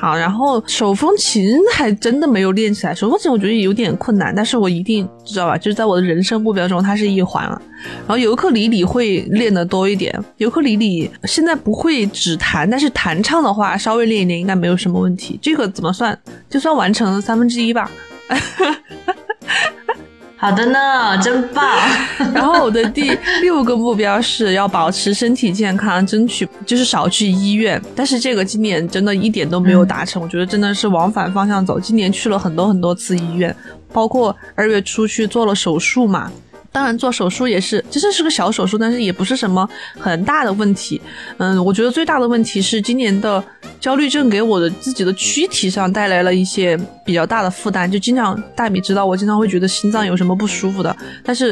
[0.00, 2.94] 好，然后手风琴还真的没有练起来。
[2.94, 7.60] 手风琴我觉得有点困难，但是我一定知道吧，就是在我的人生目标中，它是一环了。
[8.06, 15.36] 然后尤克里里会练的多一点，尤克里里现在不会只弹，但是弹唱的话稍微练一练应该没有什么问题。
[15.42, 16.16] 这个怎么算？
[16.48, 17.90] 就算完成了三分之一吧。
[20.40, 21.76] 好的呢，真棒。
[22.32, 23.10] 然后我的第
[23.42, 27.82] 六个目标是要保持身体健康，争取就是少去医院。
[27.96, 31.80] 但是这个今年真的一点都没有达成，我觉得真的是往反方向走。
[31.80, 33.54] 今年去了很多很多次医院，
[33.92, 36.30] 包括二月初去做了手术嘛。
[36.78, 41.00] 当然做手术也是，其实是个小手术，但是也不是什么很大的问题。
[41.38, 43.42] 嗯，我觉得最大的问题是今年的
[43.80, 51.50] 焦虑症给我的自己的躯体上带来了一些比较大的负担，就经常大米知道我经常会觉得心脏有什么不舒服的，但是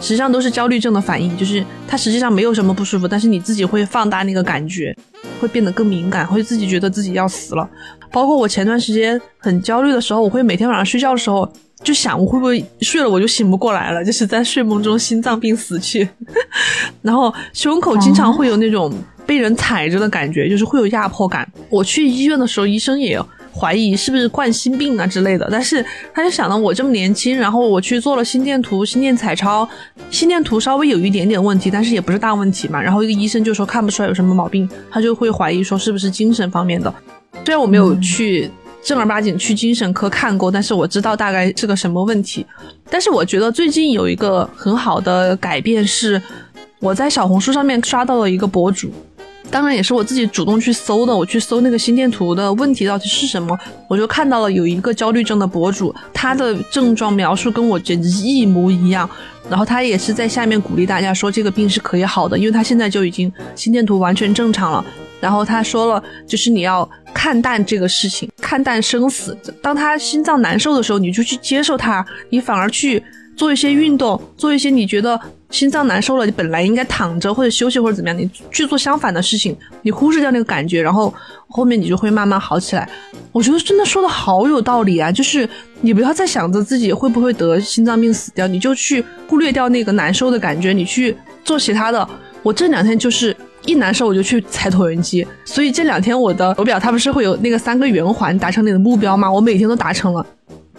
[0.00, 4.96] 实际上都是焦虑症的反应，就是它实际上没有什么不舒服，但是你自己会放大那个感觉，
[5.40, 7.68] 会变得更敏感，会自己觉得自己要死了。
[8.12, 11.52] 包括我前段时间很焦虑的时候，我会每天晚上睡觉的时候。
[11.82, 16.06] 就想我会不会睡了我就醒不过来了，就是在睡梦中心脏病死去，
[17.00, 18.92] 然后胸口经常会有那种
[19.26, 21.50] 被人踩着的感觉，就是会有压迫感。
[21.70, 23.18] 我去医院的时候，医生也
[23.52, 29.66] 怀疑是不是冠心病啊之类的，但是他就想到我这么年轻，然后我去做了心电图、心电彩超，
[30.10, 32.80] 心电图稍微有一点点问题，但是也不是大问题嘛。
[32.80, 36.94] 然后一个医生就说看不出来有什么毛病，他就会怀疑说是不是精神方面的。
[37.44, 38.50] 虽然我没有去。
[38.82, 42.44] 正儿八经去精神科看过，但是我知道大概是个什么问题。
[42.88, 46.20] 但是我觉得最近有一个很好的改变是，
[46.80, 48.90] 我在小红书上面刷到了一个博主，
[49.50, 51.14] 当然也是我自己主动去搜的。
[51.14, 53.58] 我去搜那个心电图的问题到底是什么，
[53.88, 59.08] 我就看到了有一个焦虑症的博主，他的症状描述跟我简直一模一样。
[59.48, 64.84] 然后他也是在下面鼓励大家说这个病是可以好的，因为他现在就已经心电图完全正常了。
[65.20, 69.36] 然后他说了，就是你要看淡这个事情，看淡生死。
[69.60, 73.02] 当他心脏难受的时候，你就去接受他，你反而去
[73.36, 81.12] 做一些运动，做一些你觉得心脏难受了，你本来应该躺着或者休息或者怎么样，你去做相反的事情，你忽视掉那个感觉，然后
[81.48, 82.88] 后面你就会慢慢好起来。
[83.32, 85.48] 我觉得真的说的好有道理啊，就是
[85.80, 92.08] 你不要再想着自己会不会得心脏病死掉，你就去忽略掉那个难受的感觉，你去做其他的。
[92.42, 93.36] 我这两天就是。
[93.66, 99.30] 一难受我就去踩椭圆机，所以这两天我的手表它不是会有那个三个圆环达成你的目标吗？
[99.30, 100.26] 我每天都达成了。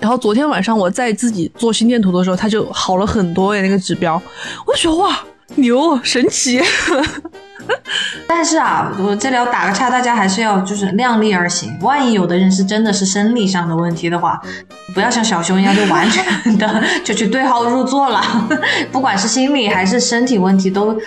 [0.01, 4.21] 然后昨天晚上我在自己做心电图的时候，它就好了很多诶，那个指标，
[4.65, 5.17] 我就觉得哇
[5.55, 6.59] 牛神奇。
[8.27, 11.77] 但是啊，我这里要打个岔，大家还是要就是量力而行。
[11.81, 14.41] 万一有的人是真的是生理上的问题的话，
[14.95, 18.21] 不要像小熊一样就完全的 就去对号入座了。
[18.91, 20.97] 不管是心理还是身体问题都。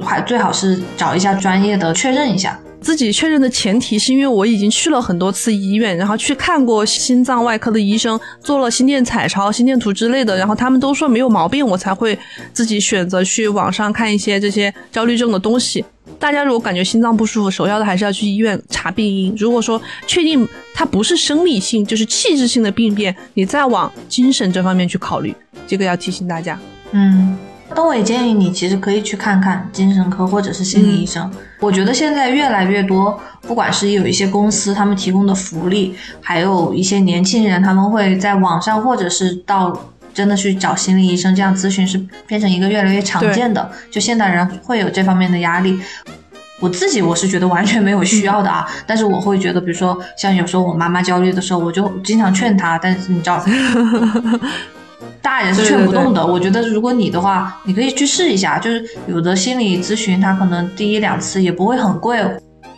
[0.00, 12.16] 还最好是找一下专业的确认一下，自己确认的前提是因为我已经去了很多次医院，然后去看过心脏外科的医生，做了心电彩超、心电图之类的，然后他们都说没有毛病，我才会
[12.52, 15.84] 自己选择去网上看一些这些焦虑症的东西。
[16.18, 19.34] 大家如果感觉心脏不舒服，首要的还是要去医院查病因。
[19.36, 25.34] 如果说确定它不是生理性，就是器质性的病变，你再往精神这方面去考虑，
[25.66, 26.58] 这个要提醒大家。
[26.92, 27.36] 嗯。
[27.78, 31.30] 东伟建议你其实可以去看看精神科或者是心理医生。
[31.60, 39.72] 我觉得现在越来越多，不管是有一些公司他们提供的福利，还有一些年轻人他们会在网上或者是到
[40.12, 43.70] 真的去找心理医生这样咨询，是变成一个越来越常见的。
[43.92, 45.78] 就现代人会有这方面的压力，
[46.58, 48.66] 我自己我是觉得完全没有需要的啊。
[48.88, 53.40] 但是我会觉得，比如说像有时候我妈妈焦虑的时候，我就经常劝她，但是你知道。
[55.22, 56.24] 大人是劝不动的。
[56.24, 58.58] 我觉得如果你的话，你可以去试一下。
[58.58, 62.18] 就是有的心理咨询，他可能第一两次也不会很贵，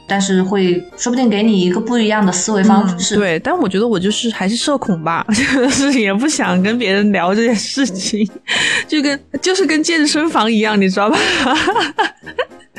[0.09, 3.16] 但是会说不定给你一个不一样的思维方式。
[3.16, 8.29] 对，但我觉得我就是还是社恐吧， 就是也不想跟别人聊这件事情，
[8.88, 11.16] 就跟就是跟健身房一样，你知道吧？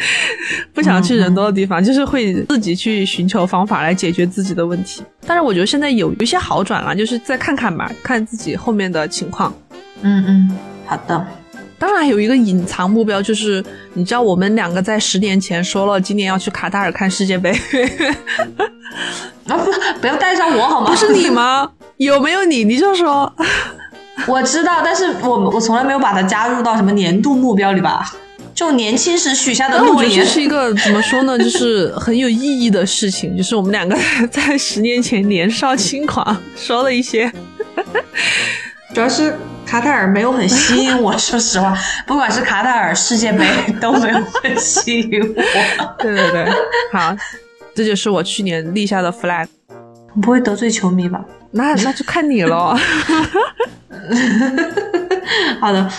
[0.73, 5.03] 不想去人多的地方，就是会自己去寻求方法来解决自己的问题。
[5.25, 9.53] 但是我觉得现在有一些好转了，就是再看看吧，看自己后面的情况。
[10.01, 11.27] 嗯嗯，好的。
[11.77, 17.51] 当然有一个隐藏目标，就是你知道我们两个在十年前说了今年要去卡塔尔看世界杯。
[19.47, 20.91] 啊不，不要带上我好吗？
[20.91, 21.69] 不是你吗？
[21.97, 22.63] 有没有你？
[22.63, 23.33] 你就说。
[24.27, 28.13] 我知道，但是我我从来没有把它加入到什么年度目标里吧。
[28.61, 31.35] 就年轻时许下的诺言，这是一个怎么说呢？
[31.43, 33.35] 就是很有意义的事情。
[33.35, 33.97] 就是我们两个
[34.29, 37.27] 在十年前年少轻狂说了一些，
[38.93, 41.17] 主要是卡塔尔没有很吸引我。
[41.17, 43.43] 说实话，不管是卡塔尔世界杯
[43.81, 45.41] 都没有很吸引我。
[45.97, 46.47] 对对对，
[46.93, 47.17] 好，
[47.73, 49.47] 这就是我去年立下的 flag。
[50.21, 51.25] 不会得罪球迷吧？
[51.49, 52.77] 那那就看你了。
[55.59, 55.89] 好的，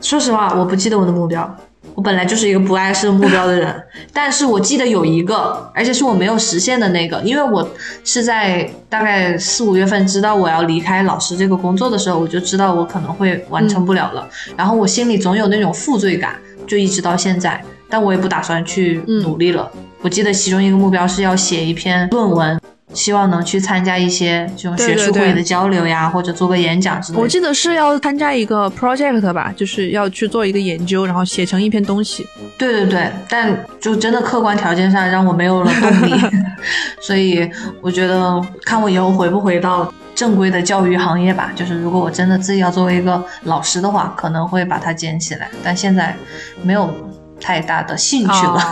[0.00, 1.56] 说实话，我不记得我的目标。
[1.94, 3.82] 我本来就是一个不爱设目标的人，
[4.12, 7.66] 但是我记得有一个，而且是我没有实现的那个，因为我
[8.04, 19.70] 是在大概四五月份知道我要离开老师这个工作的时候，我就知道我可能会完成不了了，然后我心里总有那种负罪感，就一直到现在，但我也不打算去努力了。
[20.02, 22.60] 我记得其中一个目标是要写一篇论文。
[22.96, 27.22] 希望能去参加一些这种学术会的交流呀，或者做个演讲之类的。
[27.22, 32.26] 我记得是要参加一个 project 吧，就是要去做一个研究，然后写成一篇东西。
[32.56, 36.14] 对对对，但就真的客观条件上让我没有了动力，
[37.00, 37.48] 所以
[37.82, 41.52] 我觉得看我以后回不回到正规的教育行业吧。
[41.54, 46.16] 就是如果我真的自己要作为一个老师的话，可能会把它捡起来，但现在
[46.62, 46.92] 没有
[47.38, 48.62] 太大的兴趣了。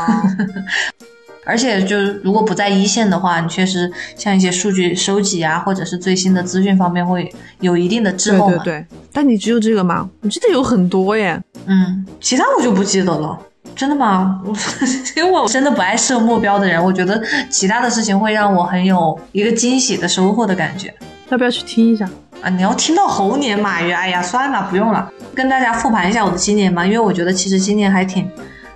[1.44, 7.30] 而且，就是如果不在一线的话，你确实像一些数据收集啊，或者是最新的资讯方面会
[7.60, 8.56] 有一定的滞后嘛。
[8.64, 8.86] 对对对。
[9.12, 10.08] 但你只有这个吗？
[10.22, 11.40] 我记得有很多耶。
[11.66, 13.38] 嗯，其他我就不记得了。
[13.76, 14.40] 真的吗？
[15.16, 20.94] 因为我真的不爱设目标的人，我觉得其他的事情会让我很有一个惊喜的收获的感觉。
[21.30, 22.08] 要不要去听一下
[22.40, 22.48] 啊？
[22.50, 23.92] 你要听到猴年马月？
[23.92, 25.10] 哎呀，算了，不用了。
[25.34, 28.30] 跟大家复盘一下我的今年吧，因为我觉得其实今年还挺。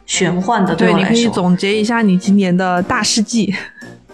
[0.08, 3.54] 玄幻的，对你可以总结一下你今年的大事记。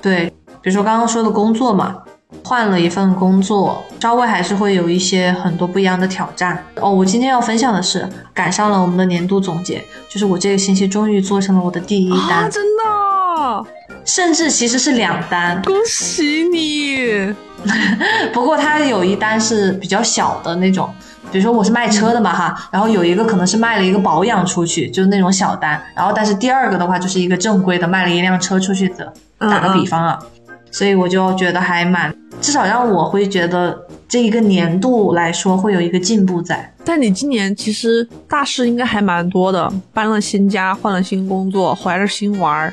[0.02, 0.26] 对，
[0.60, 1.96] 比如说刚刚说的工作嘛，
[2.44, 6.62] 换了一份工作，稍微还是会有一些很多不一样的挑战。
[6.80, 13.64] 哦，我今天要分享的是赶上了我们的年度总结，就是我这个星期终于做成了我的第一单，真的，
[14.04, 17.32] 甚至其实是两单，恭喜你。
[18.34, 20.92] 不过它有一单是比较小的那种。
[21.32, 30.18] 比如说我是卖车的嘛哈，然后有一个可能是卖了一个保养出去，就是那种小单，然后但是第二个的话就是一个正规的卖了一辆车出去的，打个比方啊，
[30.70, 36.72] 所以我就觉得还蛮，至少让我会觉得这一个年度来说会有一个进步在。
[36.84, 42.72] 但你今年其实大事应该还蛮多的，搬了新家，换了新工作，怀了新娃儿，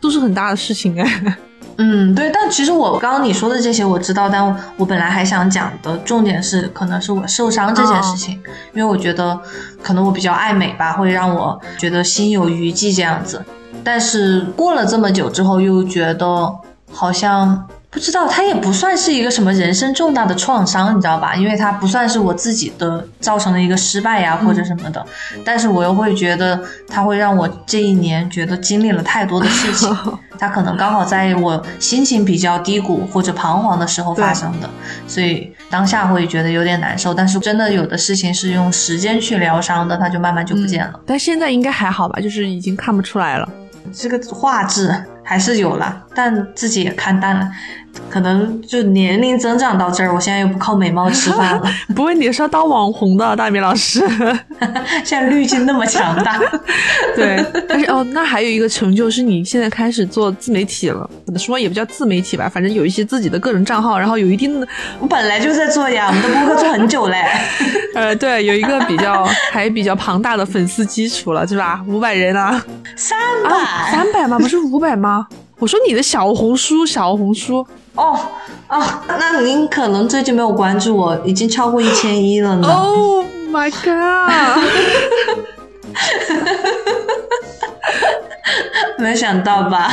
[0.00, 1.36] 都是很大的事情哎。
[1.82, 8.40] 嗯，对，但其实我刚刚你说的这些我知道，但我本来还想讲的重点是，可能是我受伤这件事情，
[8.72, 9.36] 因为我觉得
[9.82, 13.44] 可能我比较爱美吧，会让我觉得心有余悸这样子，
[13.82, 16.54] 但是过了这么久之后，又觉得
[16.92, 17.66] 好像。
[17.92, 21.36] 不知道，它也不算是一个什么人生重大的创伤，你知道吧？
[21.36, 25.04] 因为它不算是我自己的造成的一个失败呀，或者什么的。
[25.44, 29.94] 但是我又会觉得，它会让我这一年觉得经历了太多的事情。
[30.38, 34.68] 它可能刚好在我心情比较低谷或者彷徨的时候发生的，
[35.06, 37.12] 所以当下会觉得有点难受。
[37.12, 40.98] 但是真的有的事情是用时间去疗伤的，它就慢慢就不见了。
[41.06, 42.18] 但现在应该还好吧？
[42.22, 43.46] 就是已经看不出来了。
[43.92, 47.48] 这个画质还是有了，但自己也看淡了。
[48.08, 51.62] 可能就年龄增长到这儿，我现在又不靠美貌吃饭了。
[51.94, 54.00] 不过你是要当网红的，大米老师。
[55.04, 56.38] 现在滤镜那么强大。
[57.16, 61.08] 对，但是哦，那还有一个成就是你现在开始做自媒体了。
[61.24, 64.66] 怎么说也不叫自媒体吧，反正有一些自己的个人账号，然后有一定的。
[64.98, 67.24] 我本来就在做呀，我们的播客做很久嘞。
[67.94, 71.82] 呃，对，有一个比较还比较庞大的粉丝基础了，是吧？
[71.86, 72.62] 五百人啊。
[72.96, 73.50] 三百？
[73.90, 74.38] 三百吗？
[74.38, 75.26] 不是五百吗？
[75.58, 77.66] 我说你的小红书，小红书。
[77.94, 78.18] 哦
[78.68, 82.68] 哦，那您可能最近没有关注我，已经超过一千一了呢。
[82.68, 84.32] Oh my god！
[88.98, 89.90] 没想到吧？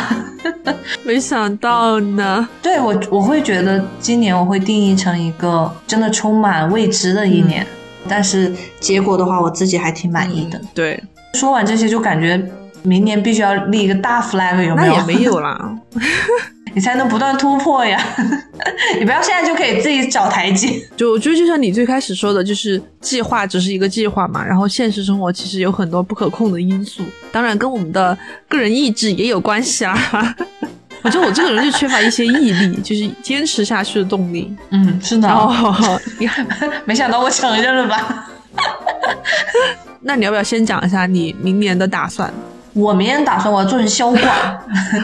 [1.04, 2.48] 没想到呢。
[2.62, 7.66] 对我，我会觉得今年我会定义成一个真的充满未知的一年，
[8.08, 10.62] 但是结果的话，我自己还挺满意的。
[10.74, 11.02] 对，
[11.34, 12.42] 说完这些就感觉
[12.84, 14.94] 明年必须要立一个大 flag，有没有？
[14.94, 15.76] 那也没有啦。
[16.74, 18.02] 你才能不断突破呀！
[19.00, 20.80] 你不要现在就可以自己找台阶。
[20.96, 28.18] 就我觉得，就像你最开始说的，就是计划只是一个计划嘛，然后现实生活其实有很多不可控的因素，当然跟我们的
[28.48, 29.98] 个人意志也有关系啊。
[31.02, 34.54] 我觉得我这个人就缺乏一些毅力，就是坚持下去的动力。
[34.72, 35.30] 嗯，是的。
[35.30, 35.98] 哦，
[36.84, 38.30] 没想到我承认了吧？
[40.02, 42.34] 那你要不要先讲一下你明年的打算？
[42.74, 44.22] 我明天打算我要做成销冠，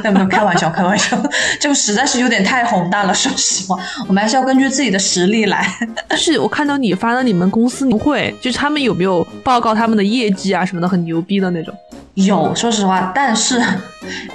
[0.13, 1.18] 没有开玩笑，开玩笑，
[1.59, 3.13] 这个实在是有点太宏大了。
[3.13, 5.68] 说实话，我们还是要根据自己的实力来。
[6.07, 11.74] 但是我看到你发的你们公司年会，就是他们有没有报告他们的业绩啊什么的，很牛逼的那种？
[12.13, 13.61] 有，说实话，但是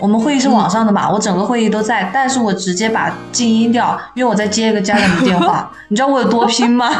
[0.00, 5.70] 我们会议是网上的嘛，我整个会议都在，但是我直接把静音掉，因为我在接一个家长的电话。
[5.88, 6.90] 你知道我有多拼吗？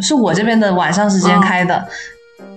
[0.00, 1.88] 是我这边的晚上时间开的。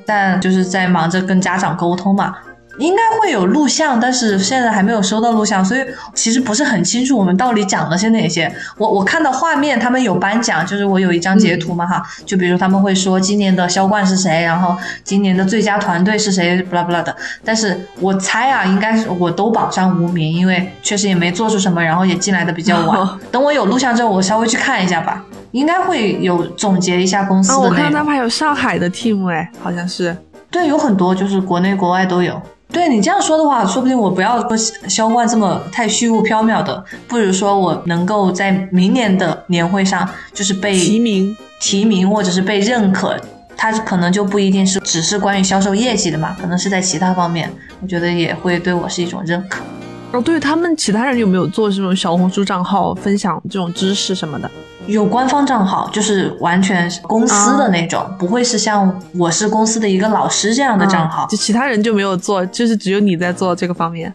[0.07, 2.33] 但就是在忙着跟家长沟通嘛，
[2.79, 5.81] 应该会有录像，但是现在还没有收到录像，所以
[6.13, 8.51] 其实不是很清楚我们到底讲了些哪些。
[8.77, 17.15] 我我看到画面，他们有颁奖，就是我有一张截图嘛哈，就比如他们会说今年的销冠是谁，然后今年的最佳团队是谁，不啦不啦的。
[17.43, 23.09] 但是我猜啊，应该是我都榜上无名，因为确实也没做出什么，然后也进来的比较晚。
[23.31, 27.59] 等我有录像之后，我稍微去看一下吧，应该会有总结一下公司的。
[27.59, 30.15] 我看他们还有上海的 team 哎，好像是。
[30.49, 32.41] 对，有很多，就是国内国外都有。
[32.69, 43.17] 对你这样说的话，说不定我不要说销冠这么太虚无缥缈的，不如说我能够在明年的年会上就是被提名、提名或者是被认可，
[43.55, 47.49] 它可能就不一定是只是关于销售业绩的嘛，可能是在其他方面，
[47.81, 49.63] 我觉得也会对我是一种认可。
[50.11, 54.51] 哦，对他们其他人有没有做这种小红书账号分享这种知识什么的？
[54.87, 61.27] 有官方账号，就是完全公司的那种，不会是像我是公司的一个老师这样的账号。
[61.29, 64.13] 就其他人就没有做，就是只有你在做这个方面。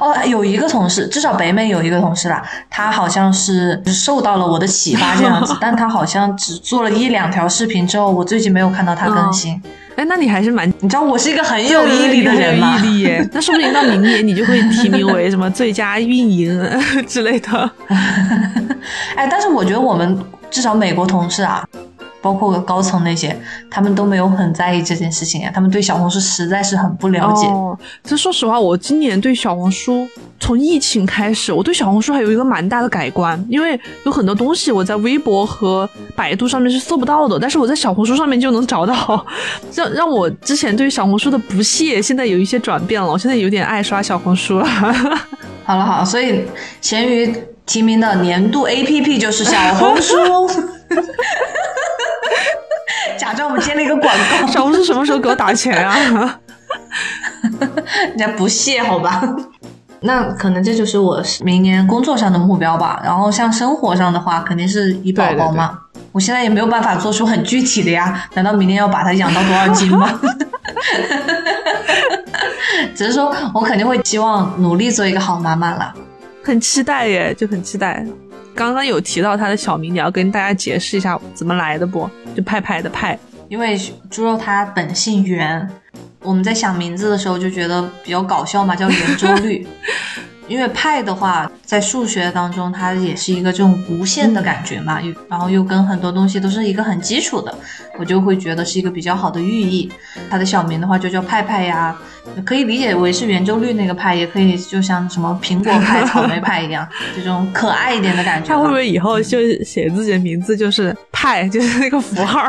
[0.00, 9.60] 哦，有一个同事，至少北美有一个同事啦，他好像是受到了我的启发这样子， 但他好像只做了一两条视频之后，我最近没有看到他更新。
[9.94, 10.66] 哎，那你还是蛮……
[10.80, 12.78] 你知道我是一个很有毅力的人吗？
[12.78, 16.58] 毅力耶， 那说不定到明年你就会提名为什么最佳运营
[17.06, 17.70] 之类的。
[19.16, 20.18] 哎，但是我觉得我们
[20.50, 21.64] 至少美国同事啊。
[22.22, 23.36] 包括高层那些，
[23.68, 25.50] 他们都没有很在意这件事情呀。
[25.52, 27.48] 他们对小红书实在是很不了解。
[27.48, 30.06] 哦，其实说实话，我今年对小红书
[30.38, 33.44] 从疫情开始，我对小红书还有一个蛮大的改观。
[33.48, 39.26] 因为有很多东西我在微博和百度上面是搜不到的，但是我在小红书上面就能找到。
[39.74, 43.10] 让让我之前对小红书的不屑，现在有一些转变了。
[43.10, 44.64] 我现在有点爱刷小红书了。
[45.66, 46.44] 好了好了，所以
[46.80, 47.34] 咸鱼
[47.66, 50.48] 提名的年度 APP 就是小红书。
[53.18, 55.96] 假装我们接了一个广告，小红书什么时候给我打钱啊？
[58.08, 59.22] 人家不屑好吧？
[60.00, 63.00] 那可能这就是我明年工作上的目标吧。
[63.04, 65.78] 然后像生活上的话，肯定是以宝宝嘛。
[66.10, 68.28] 我现在也没有办法做出很具体的呀。
[68.34, 70.20] 难道明年要把它养到多少斤吗？
[72.94, 75.92] 只是说我肯定会希望努力做一个好妈妈了。
[76.42, 78.04] 很期待耶，就很期待。
[78.54, 82.08] 刚刚有提到他的小名，你要跟大家解释一下怎么来的不？
[82.34, 83.18] 就派派的派，
[83.48, 83.78] 因为
[84.10, 85.68] 猪肉它本姓袁，
[86.20, 89.66] 我们在想名字的时候就觉得比较搞笑嘛，叫圆周率。
[90.48, 97.54] 因为派的话，在数学当中，它也是一个这种无限的感觉嘛，又然后又跟很多东西都是一个很基础的，
[97.96, 99.90] 我就会觉得是一个比较好的寓意。
[100.28, 101.96] 它的小名的话就叫派派呀，
[102.44, 108.48] 可以理解为是圆周率那个派，也可以就像什么苹果派、 草莓派一样，这种可爱一点的感觉。
[108.48, 112.48] 他会不会以后就写自己的名字就是派， 就是那个符号？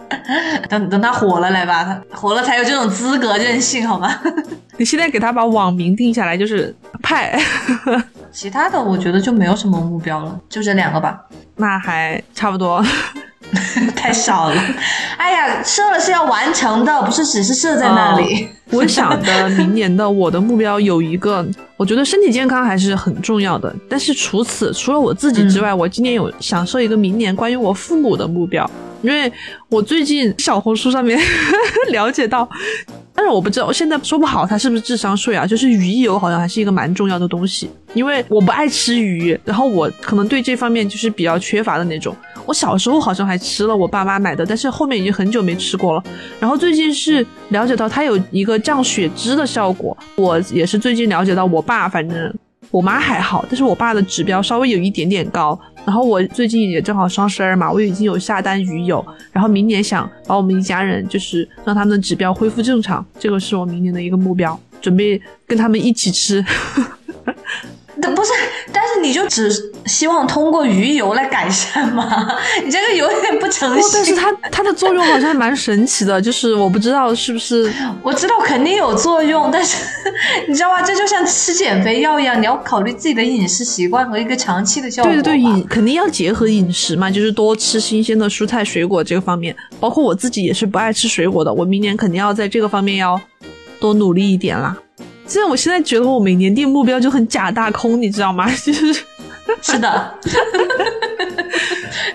[0.68, 4.18] 等等他火了来吧，他火了才有这种资格任性好吗？
[4.78, 7.38] 你现在给他把网名定下来就是派，
[8.30, 11.18] 其他的我觉得就没有什么目标了，就这两个吧。
[11.56, 12.84] 那还差不多，
[13.94, 14.60] 太少了。
[15.16, 18.48] 哎呀，设了是要完成的，不是只是设在那里。
[18.72, 23.72] 我想的明年的我的目标有一个，我觉得身体健康还是很重要的。
[23.88, 28.68] 但是除此除了我自己之外，我今年有想设一个明年关于我父母的目标，
[29.02, 29.32] 因为
[29.68, 31.18] 我最近小红书上面
[31.92, 32.48] 了解到。
[33.14, 35.46] 但是我不知道，我现在说不好它是不是智商税啊？
[35.46, 42.14] 就是鱼油好像还是一个蛮重要的东西，因为我不爱吃鱼，然后我可能对这方面就是比较缺乏的那种。
[42.46, 46.02] 我小时候好像还吃了我爸妈买的，但是后面已经很久没吃过了。
[46.40, 52.34] 然后最近是了解到它有一个降血脂的效果，我也是最近了解到，我爸反正。
[52.72, 55.58] 我妈还好，但是我爸的指标稍微有一点点高。
[55.84, 66.44] 然后我最近也正好双十二嘛，我已经有下单鱼友，然后明年想把我们一家人就是让他们的指标恢复正常，这个是我明年的一个目标，准备跟他们一起吃。
[68.14, 68.30] 不是，
[68.72, 69.50] 但是你就只
[69.86, 72.28] 希望通过鱼油来改善吗？
[72.64, 73.90] 你这个有点不诚信。
[73.92, 77.72] 但是它它的作用好像蛮神奇的，就是我不知道是不是。
[78.02, 79.76] 我知道肯定有作用，但是
[80.46, 80.82] 你知道吗？
[80.82, 85.10] 这就像吃减肥药一样，你要考虑自己的饮食习惯和一个长期的效果。
[85.10, 89.56] 对对对，饮肯定要结合饮食嘛，就是多吃新鲜的蔬菜水果这个方面。
[89.80, 93.20] 包括我自己也是不爱吃水果的，我明年肯定要在这个方面要
[93.80, 94.76] 多努力一点啦。
[95.26, 98.48] 虽然我现在觉得我每年定目标就很假大空，你知道吗？
[98.64, 99.04] 就 是
[99.62, 100.14] 是的。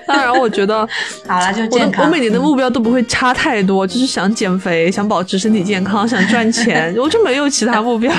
[0.05, 0.87] 当然，我觉得
[1.27, 2.05] 好了就健康。
[2.05, 8.11] 我每年的目标都不会差太多，就是想减肥，想保持身体健康，想赚钱，我就没有其他目标。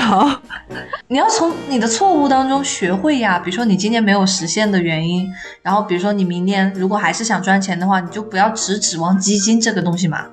[1.07, 5.27] 你要从你的错误当中学会呀，比如说你今年没有实现的原因，
[5.61, 10.25] 然后比如说你明年如果还是想赚钱的话，你就不要只指望基金这个东西嘛。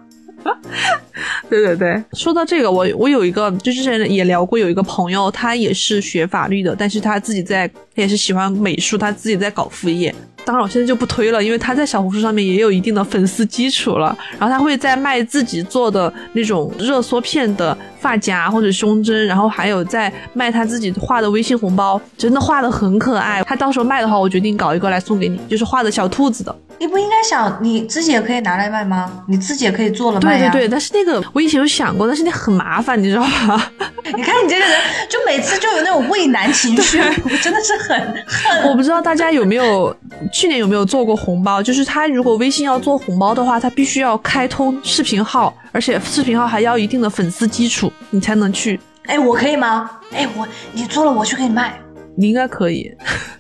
[1.51, 10.15] 对对对，说到这个，我我有一个，就之前也聊过，有一个朋友，他也是学法律的，但是他自己在，他也是喜欢美术，他自己在搞副业。
[10.45, 14.16] 当然，我现在就不推了，因为他在小红书上面也有一定的粉丝基础了。
[14.38, 23.43] 然后他会在卖自己做的那种热缩片的发夹或者胸针，然后还有在卖他自己画的微信红包，真的画的很可爱。
[23.45, 26.55] 他到时候卖的话，我决定搞一个来送给你，就是画的小兔子的。
[26.78, 29.22] 你不应该想你自己也可以拿来卖吗？
[29.28, 30.51] 你自己也可以做了卖呀。
[30.51, 33.62] 对对对，但是那个我以前有想过，但是那很麻烦，你知道吗？
[34.16, 38.70] 你看你这个人，就每次就有那种畏难情绪，我真的是很恨。
[38.70, 39.95] 我不知道大家有没有
[40.33, 48.81] 去年有没有做过红包，就是他如果微信要做红包的话，他必须要开通视频号，而且视频号还要一定的粉丝基础，你才能去。
[49.07, 49.91] 哎，我可以吗？
[50.12, 51.78] 哎，我你做了我去给你卖。
[52.16, 52.91] 你应该可以。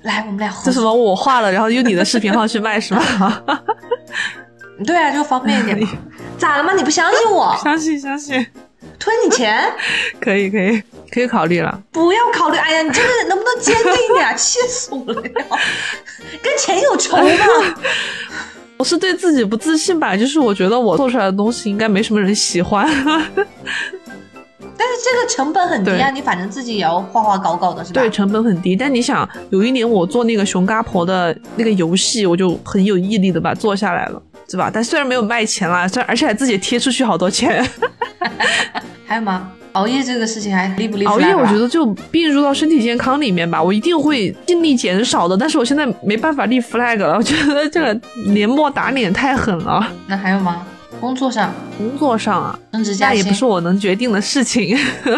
[0.02, 0.92] 来，我们俩这什么？
[0.92, 3.42] 我画了，然后用你的视频号去卖是吗？
[4.86, 5.88] 对啊，就方便一点嘛。
[6.38, 6.72] 咋了吗？
[6.72, 7.54] 你不相信我？
[7.62, 8.46] 相信相信。
[9.00, 9.60] 退你钱？
[10.20, 10.80] 可以可以
[11.10, 11.82] 可以考虑了。
[11.90, 12.56] 不要考虑。
[12.58, 14.32] 哎呀，你这个人能不能坚定一点？
[14.36, 15.22] 气死我了！
[16.42, 17.24] 跟钱有仇吗？
[18.78, 20.16] 我是对自己不自信吧？
[20.16, 22.86] 就是我觉得我做出来的东西应该没什么人喜欢。
[24.82, 28.00] 但是这个成本很低啊，你反正自己也要画画搞搞的是吧？
[28.00, 28.74] 对，成本很低。
[28.74, 34.70] 但你想，有一年我做那个熊嘎婆的那个游戏，我就很有毅力的把它做下来了，是吧？
[34.72, 37.64] 但虽然没有卖钱啦，虽然而且还自己贴出去好多钱。
[39.06, 39.52] 还有吗？
[39.72, 41.04] 熬夜这个事情还立不立？
[41.06, 45.36] 熬夜我觉得就并入到身体健康里面吧，我一定会尽力减少的。
[45.36, 49.86] 但是我现在没办法立 flag 了，我觉得这个年末打脸太狠了。
[50.08, 50.66] 那还有吗？
[51.00, 54.76] 工作上，工作上啊，升职加薪也不是我能决定的事情，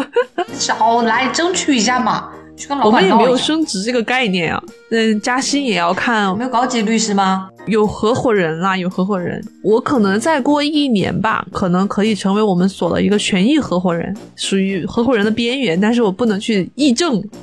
[0.52, 6.36] 少来争取一下嘛，去跟老板我们也没有升职这个概念啊，嗯，加薪也要看。
[6.36, 7.48] 没有高级律师吗？
[7.66, 9.42] 有合伙人啦，有合伙人。
[9.62, 17.22] 我可能再过一年吧，可能可以成为我们所的一个权益合伙人，属于合伙人的边缘，但是我不能去议政，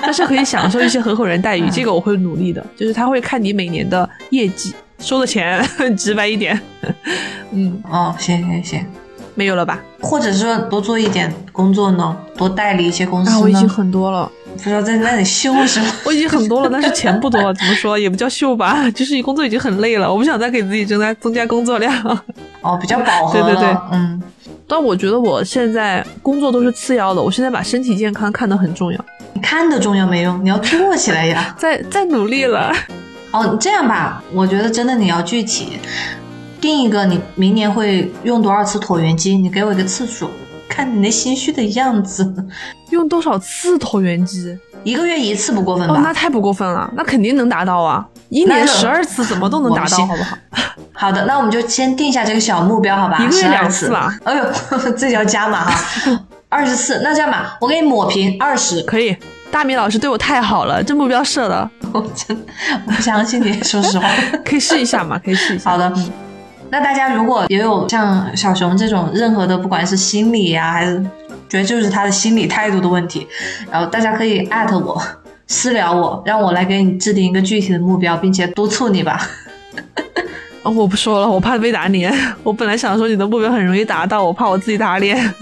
[0.00, 4.72] 但是可以享受一些合伙人待遇，这个我会努力的，就是他会看你每年的业绩。
[4.98, 5.60] 收的钱
[5.98, 6.58] 直白一点，
[7.50, 8.86] 嗯哦，行行行，
[9.34, 9.82] 没有了吧？
[10.00, 12.16] 或者说多做一点工作呢？
[12.36, 13.40] 多代理一些公司呢？
[13.40, 15.86] 我已经很多了，不知道在那里秀什么？
[16.04, 18.88] 我已经很多了，但是钱不多， 怎么说也不叫秀吧？
[18.94, 21.92] 就是工作已经很累了，我不想再给自己增加增加工作量。
[22.60, 24.22] 哦，比较饱和对对对，嗯。
[24.68, 29.04] 但我觉得我现在工作都是次要的，我现在把身体健康看得很重要。
[29.34, 31.54] 你看得重要没用，你要做起来呀！
[31.58, 32.72] 再再努力了。
[33.32, 35.78] 哦，这样吧，我觉得真的你要具体
[36.60, 39.36] 定一个，你明年会用多少次椭圆机？
[39.36, 40.30] 你给我一个次数，
[40.72, 42.34] 看你那心虚的样子。
[42.90, 44.58] 用多少次椭圆机？
[44.84, 45.94] 一个月一次不过分吧？
[45.94, 48.04] 哦，那太不过分了，那肯定能达到啊！
[48.30, 50.36] 一年十二次怎么都能达到，好不好？
[50.92, 53.18] 好的，那我们就先定下这个小目标，好吧？
[53.22, 54.16] 一个月两次吧？
[54.24, 54.44] 哎呦，
[54.96, 57.00] 自己要加码哈，二十次。
[57.04, 59.14] 那这样吧，我给你抹平二十，可以。
[59.50, 62.36] 大米老师对我太好了，这目标设的，我真
[62.86, 63.62] 我不相信你。
[63.62, 64.08] 说实话，
[64.44, 65.20] 可以试一下嘛？
[65.22, 65.70] 可以试一下。
[65.70, 65.92] 好的，
[66.72, 70.98] 那大家如果也有像小熊这种任何的，不管是心理呀，还是
[71.46, 73.28] 觉得就是他的心理态度的问题，
[73.70, 74.98] 然后大家可以艾特我
[75.46, 79.20] 私聊我，让我来给你制定一个具体的目标，并且督促你吧。
[80.62, 82.10] 我不说了，我怕被打脸。
[82.42, 85.34] 我本来想说你的目标很容易达到，我怕我自己打脸。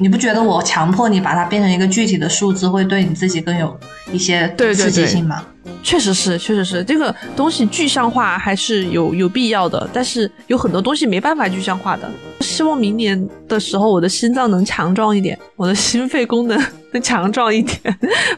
[0.00, 3.78] 你不觉得我强迫你把它变成一个具体的数字，会对你自己更有
[4.10, 5.44] 一些刺激性吗？
[5.82, 12.10] 确实是，确实是，这个东西具象化还是有有必要的，但是有很多东西没办法具象化的。
[12.40, 16.58] 希望明年的时候，我的心脏能强壮一点，我的心肺功能
[16.92, 17.78] 能强壮一点，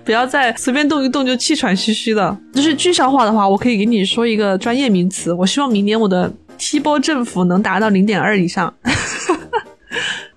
[0.05, 2.37] 不要再随便动一动就气喘吁吁的。
[2.53, 5.33] 就是具象化的话，我可以给你说一个专业名词。
[5.33, 8.73] 我希望明年我的 T 波振幅能达到零点二以上。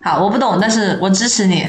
[0.06, 1.68] 好，我不懂，但是我支持你。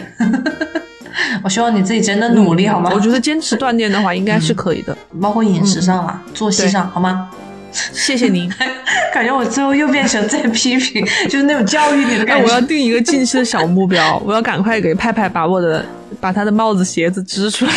[1.42, 2.90] 我希望你自己真的努力，好吗？
[2.92, 7.30] 我觉得坚持锻炼的话，应该是可以的，包括饮食上啊，作息上，好吗？
[7.72, 8.52] 谢谢您。
[9.14, 12.44] 感觉我最后又变成在批评， 就是那种教育你的感觉。
[12.44, 15.82] 我要定一个近期的小目标，我要赶快给派派把我的
[16.20, 17.72] 把他的帽子、鞋子织出来。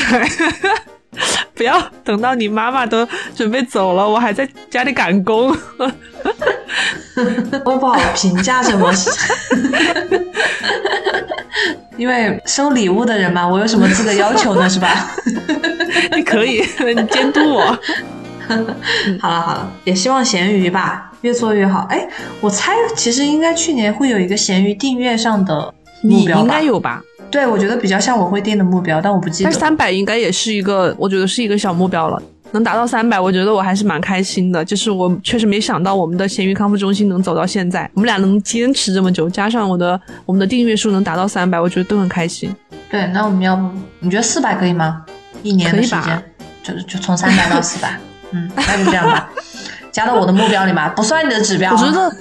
[1.60, 3.05] 不要等到你妈妈都
[3.36, 5.49] 准备走了，我还在家里赶工。
[7.66, 8.89] 我也不好评价什么，
[11.97, 14.70] 因为收礼物的人嘛，我有什么资格要求呢？
[14.70, 15.12] 是吧？
[16.16, 16.64] 你可以，
[16.95, 17.78] 你监督我。
[19.20, 21.86] 好了好了，也希望咸鱼吧，越做越好。
[21.89, 22.07] 哎，
[22.39, 26.41] 我猜其实应该去年会有一个咸鱼订阅上的目标吧？
[26.41, 27.01] 应该有吧？
[27.32, 29.50] 对，我觉得比较像我会定的目标，但我不记得。
[29.50, 32.22] 但三百应该也是一个，我觉得是一个小目标了。
[32.52, 34.66] 能达到三百，我觉得我还是蛮开心的。
[34.66, 42.52] 就是我确实没想到我们的闲鱼康复中心能走到现在，我们俩能坚持这么久，加上我的我们的订阅数能达到三百，我觉得都很开心。
[42.90, 43.70] 对，那我们要不
[44.00, 45.06] 你觉得四百可以吗？
[45.44, 46.24] 一年的时间，
[46.64, 48.00] 就就从三百到四百，
[48.34, 49.30] 嗯，那就这样吧，
[49.92, 51.72] 加到我的目标里吗，不算你的指标。
[51.72, 52.14] 我觉得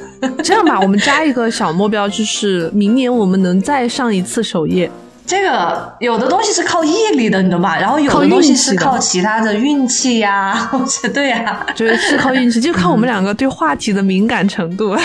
[0.42, 4.90] 这样吧，我们加一个小目标，就是明年我们能再上一次首页。
[5.26, 7.78] 这个有的东西是靠毅力的，你懂吧？
[7.78, 14.96] 然后有的东西是靠其他的运气呀，或者对呀，就是靠运气，就看我们两个对话题的敏感程度。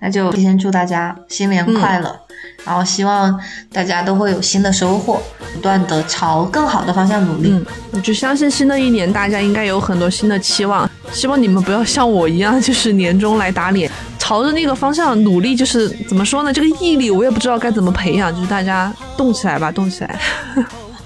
[0.00, 2.18] 那就提前祝大家新年快乐，
[2.64, 3.38] 然后希望
[3.72, 5.20] 大家都会有新的收获，
[5.54, 7.50] 不断的朝更好的方向努力。
[7.50, 13.90] 嗯，我就相信新的一年大家应该有很多新的期望，希望你们不要像我一样，就是年终来打脸。
[14.18, 16.52] 朝着那个方向努力，就是怎么说呢？
[16.52, 20.18] 这个毅力我也不知道该怎么培养，就是大家动起来吧，动起来。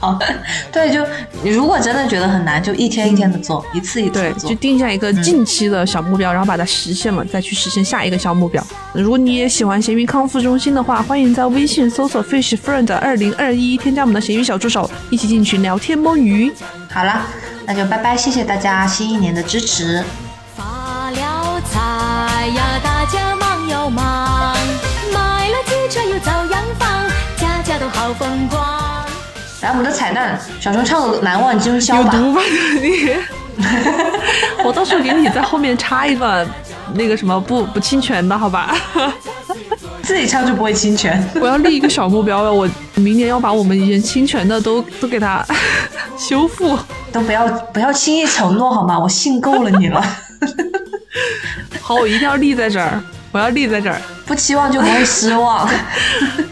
[0.05, 0.19] 好，
[0.71, 1.03] 对，就
[1.43, 8.63] 你如果真的觉得很难，就一天一天的做，一次一次做，就定下一个近期的小目标，然后把它实现了，再去实现下一个小目标。
[8.93, 16.53] 如果你也喜欢咸鱼康复中心的话，欢迎在微信搜索 Fish Friend 二零二一，添加我们的咸鱼小助手，一起进群聊天摸鱼。
[16.91, 17.23] 好了，
[17.65, 20.05] 那就拜拜，谢谢大家新一年的支持。
[20.55, 24.55] 发了财呀，大家忙又忙，
[25.15, 28.93] 买了汽车又造洋房，家家都好风光。
[29.65, 32.11] 来，我们的彩蛋，小熊唱《难忘今宵》吧。
[32.12, 32.43] 有毒吧
[32.83, 33.17] 你？
[34.62, 36.47] 我到时候给你在后面插一段，
[36.93, 38.77] 那个什么不不侵权的好吧？
[40.03, 41.27] 自己唱就不会侵权。
[41.41, 45.43] 我要立一个小目标了，我明年要把我们以前侵权的都都给他
[46.19, 46.79] 修复。
[47.11, 48.99] 都不要不要轻易承诺好吗？
[48.99, 50.05] 我信够了你了。
[51.81, 53.03] 好，我一定要立在这儿，
[53.35, 55.68] 我要立在这儿，不期望就不会失望。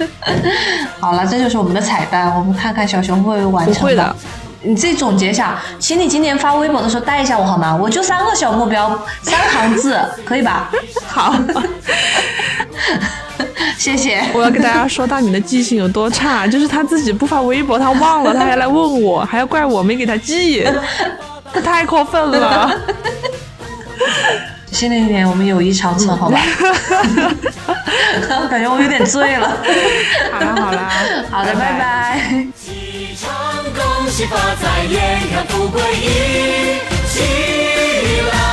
[0.98, 3.74] 好了，这就是我们的彩蛋，我们看看小熊会不会完成。
[3.74, 4.16] 不会的，
[4.62, 7.72] 你自己总结一下，请你今年发微博的时候带一下我好吗？
[7.72, 10.72] 我就三个小目标，三行字，可以吧？
[11.06, 11.36] 好，
[13.78, 14.20] 谢谢。
[14.34, 20.66] 我要跟大家说，大米的记性有多差，就是他自己不发微博，他忘了，他还来问我，还要怪我没给他记，
[21.52, 22.76] 他太过分了。
[24.72, 26.40] 新的一年我们友谊长存，好吧？
[28.50, 29.56] 感觉我有点醉了。
[30.32, 30.90] 好了好了，
[31.30, 32.18] 好的，拜拜。
[33.74, 34.84] 恭喜发财，
[35.48, 37.20] 富贵一起
[38.30, 38.51] 来。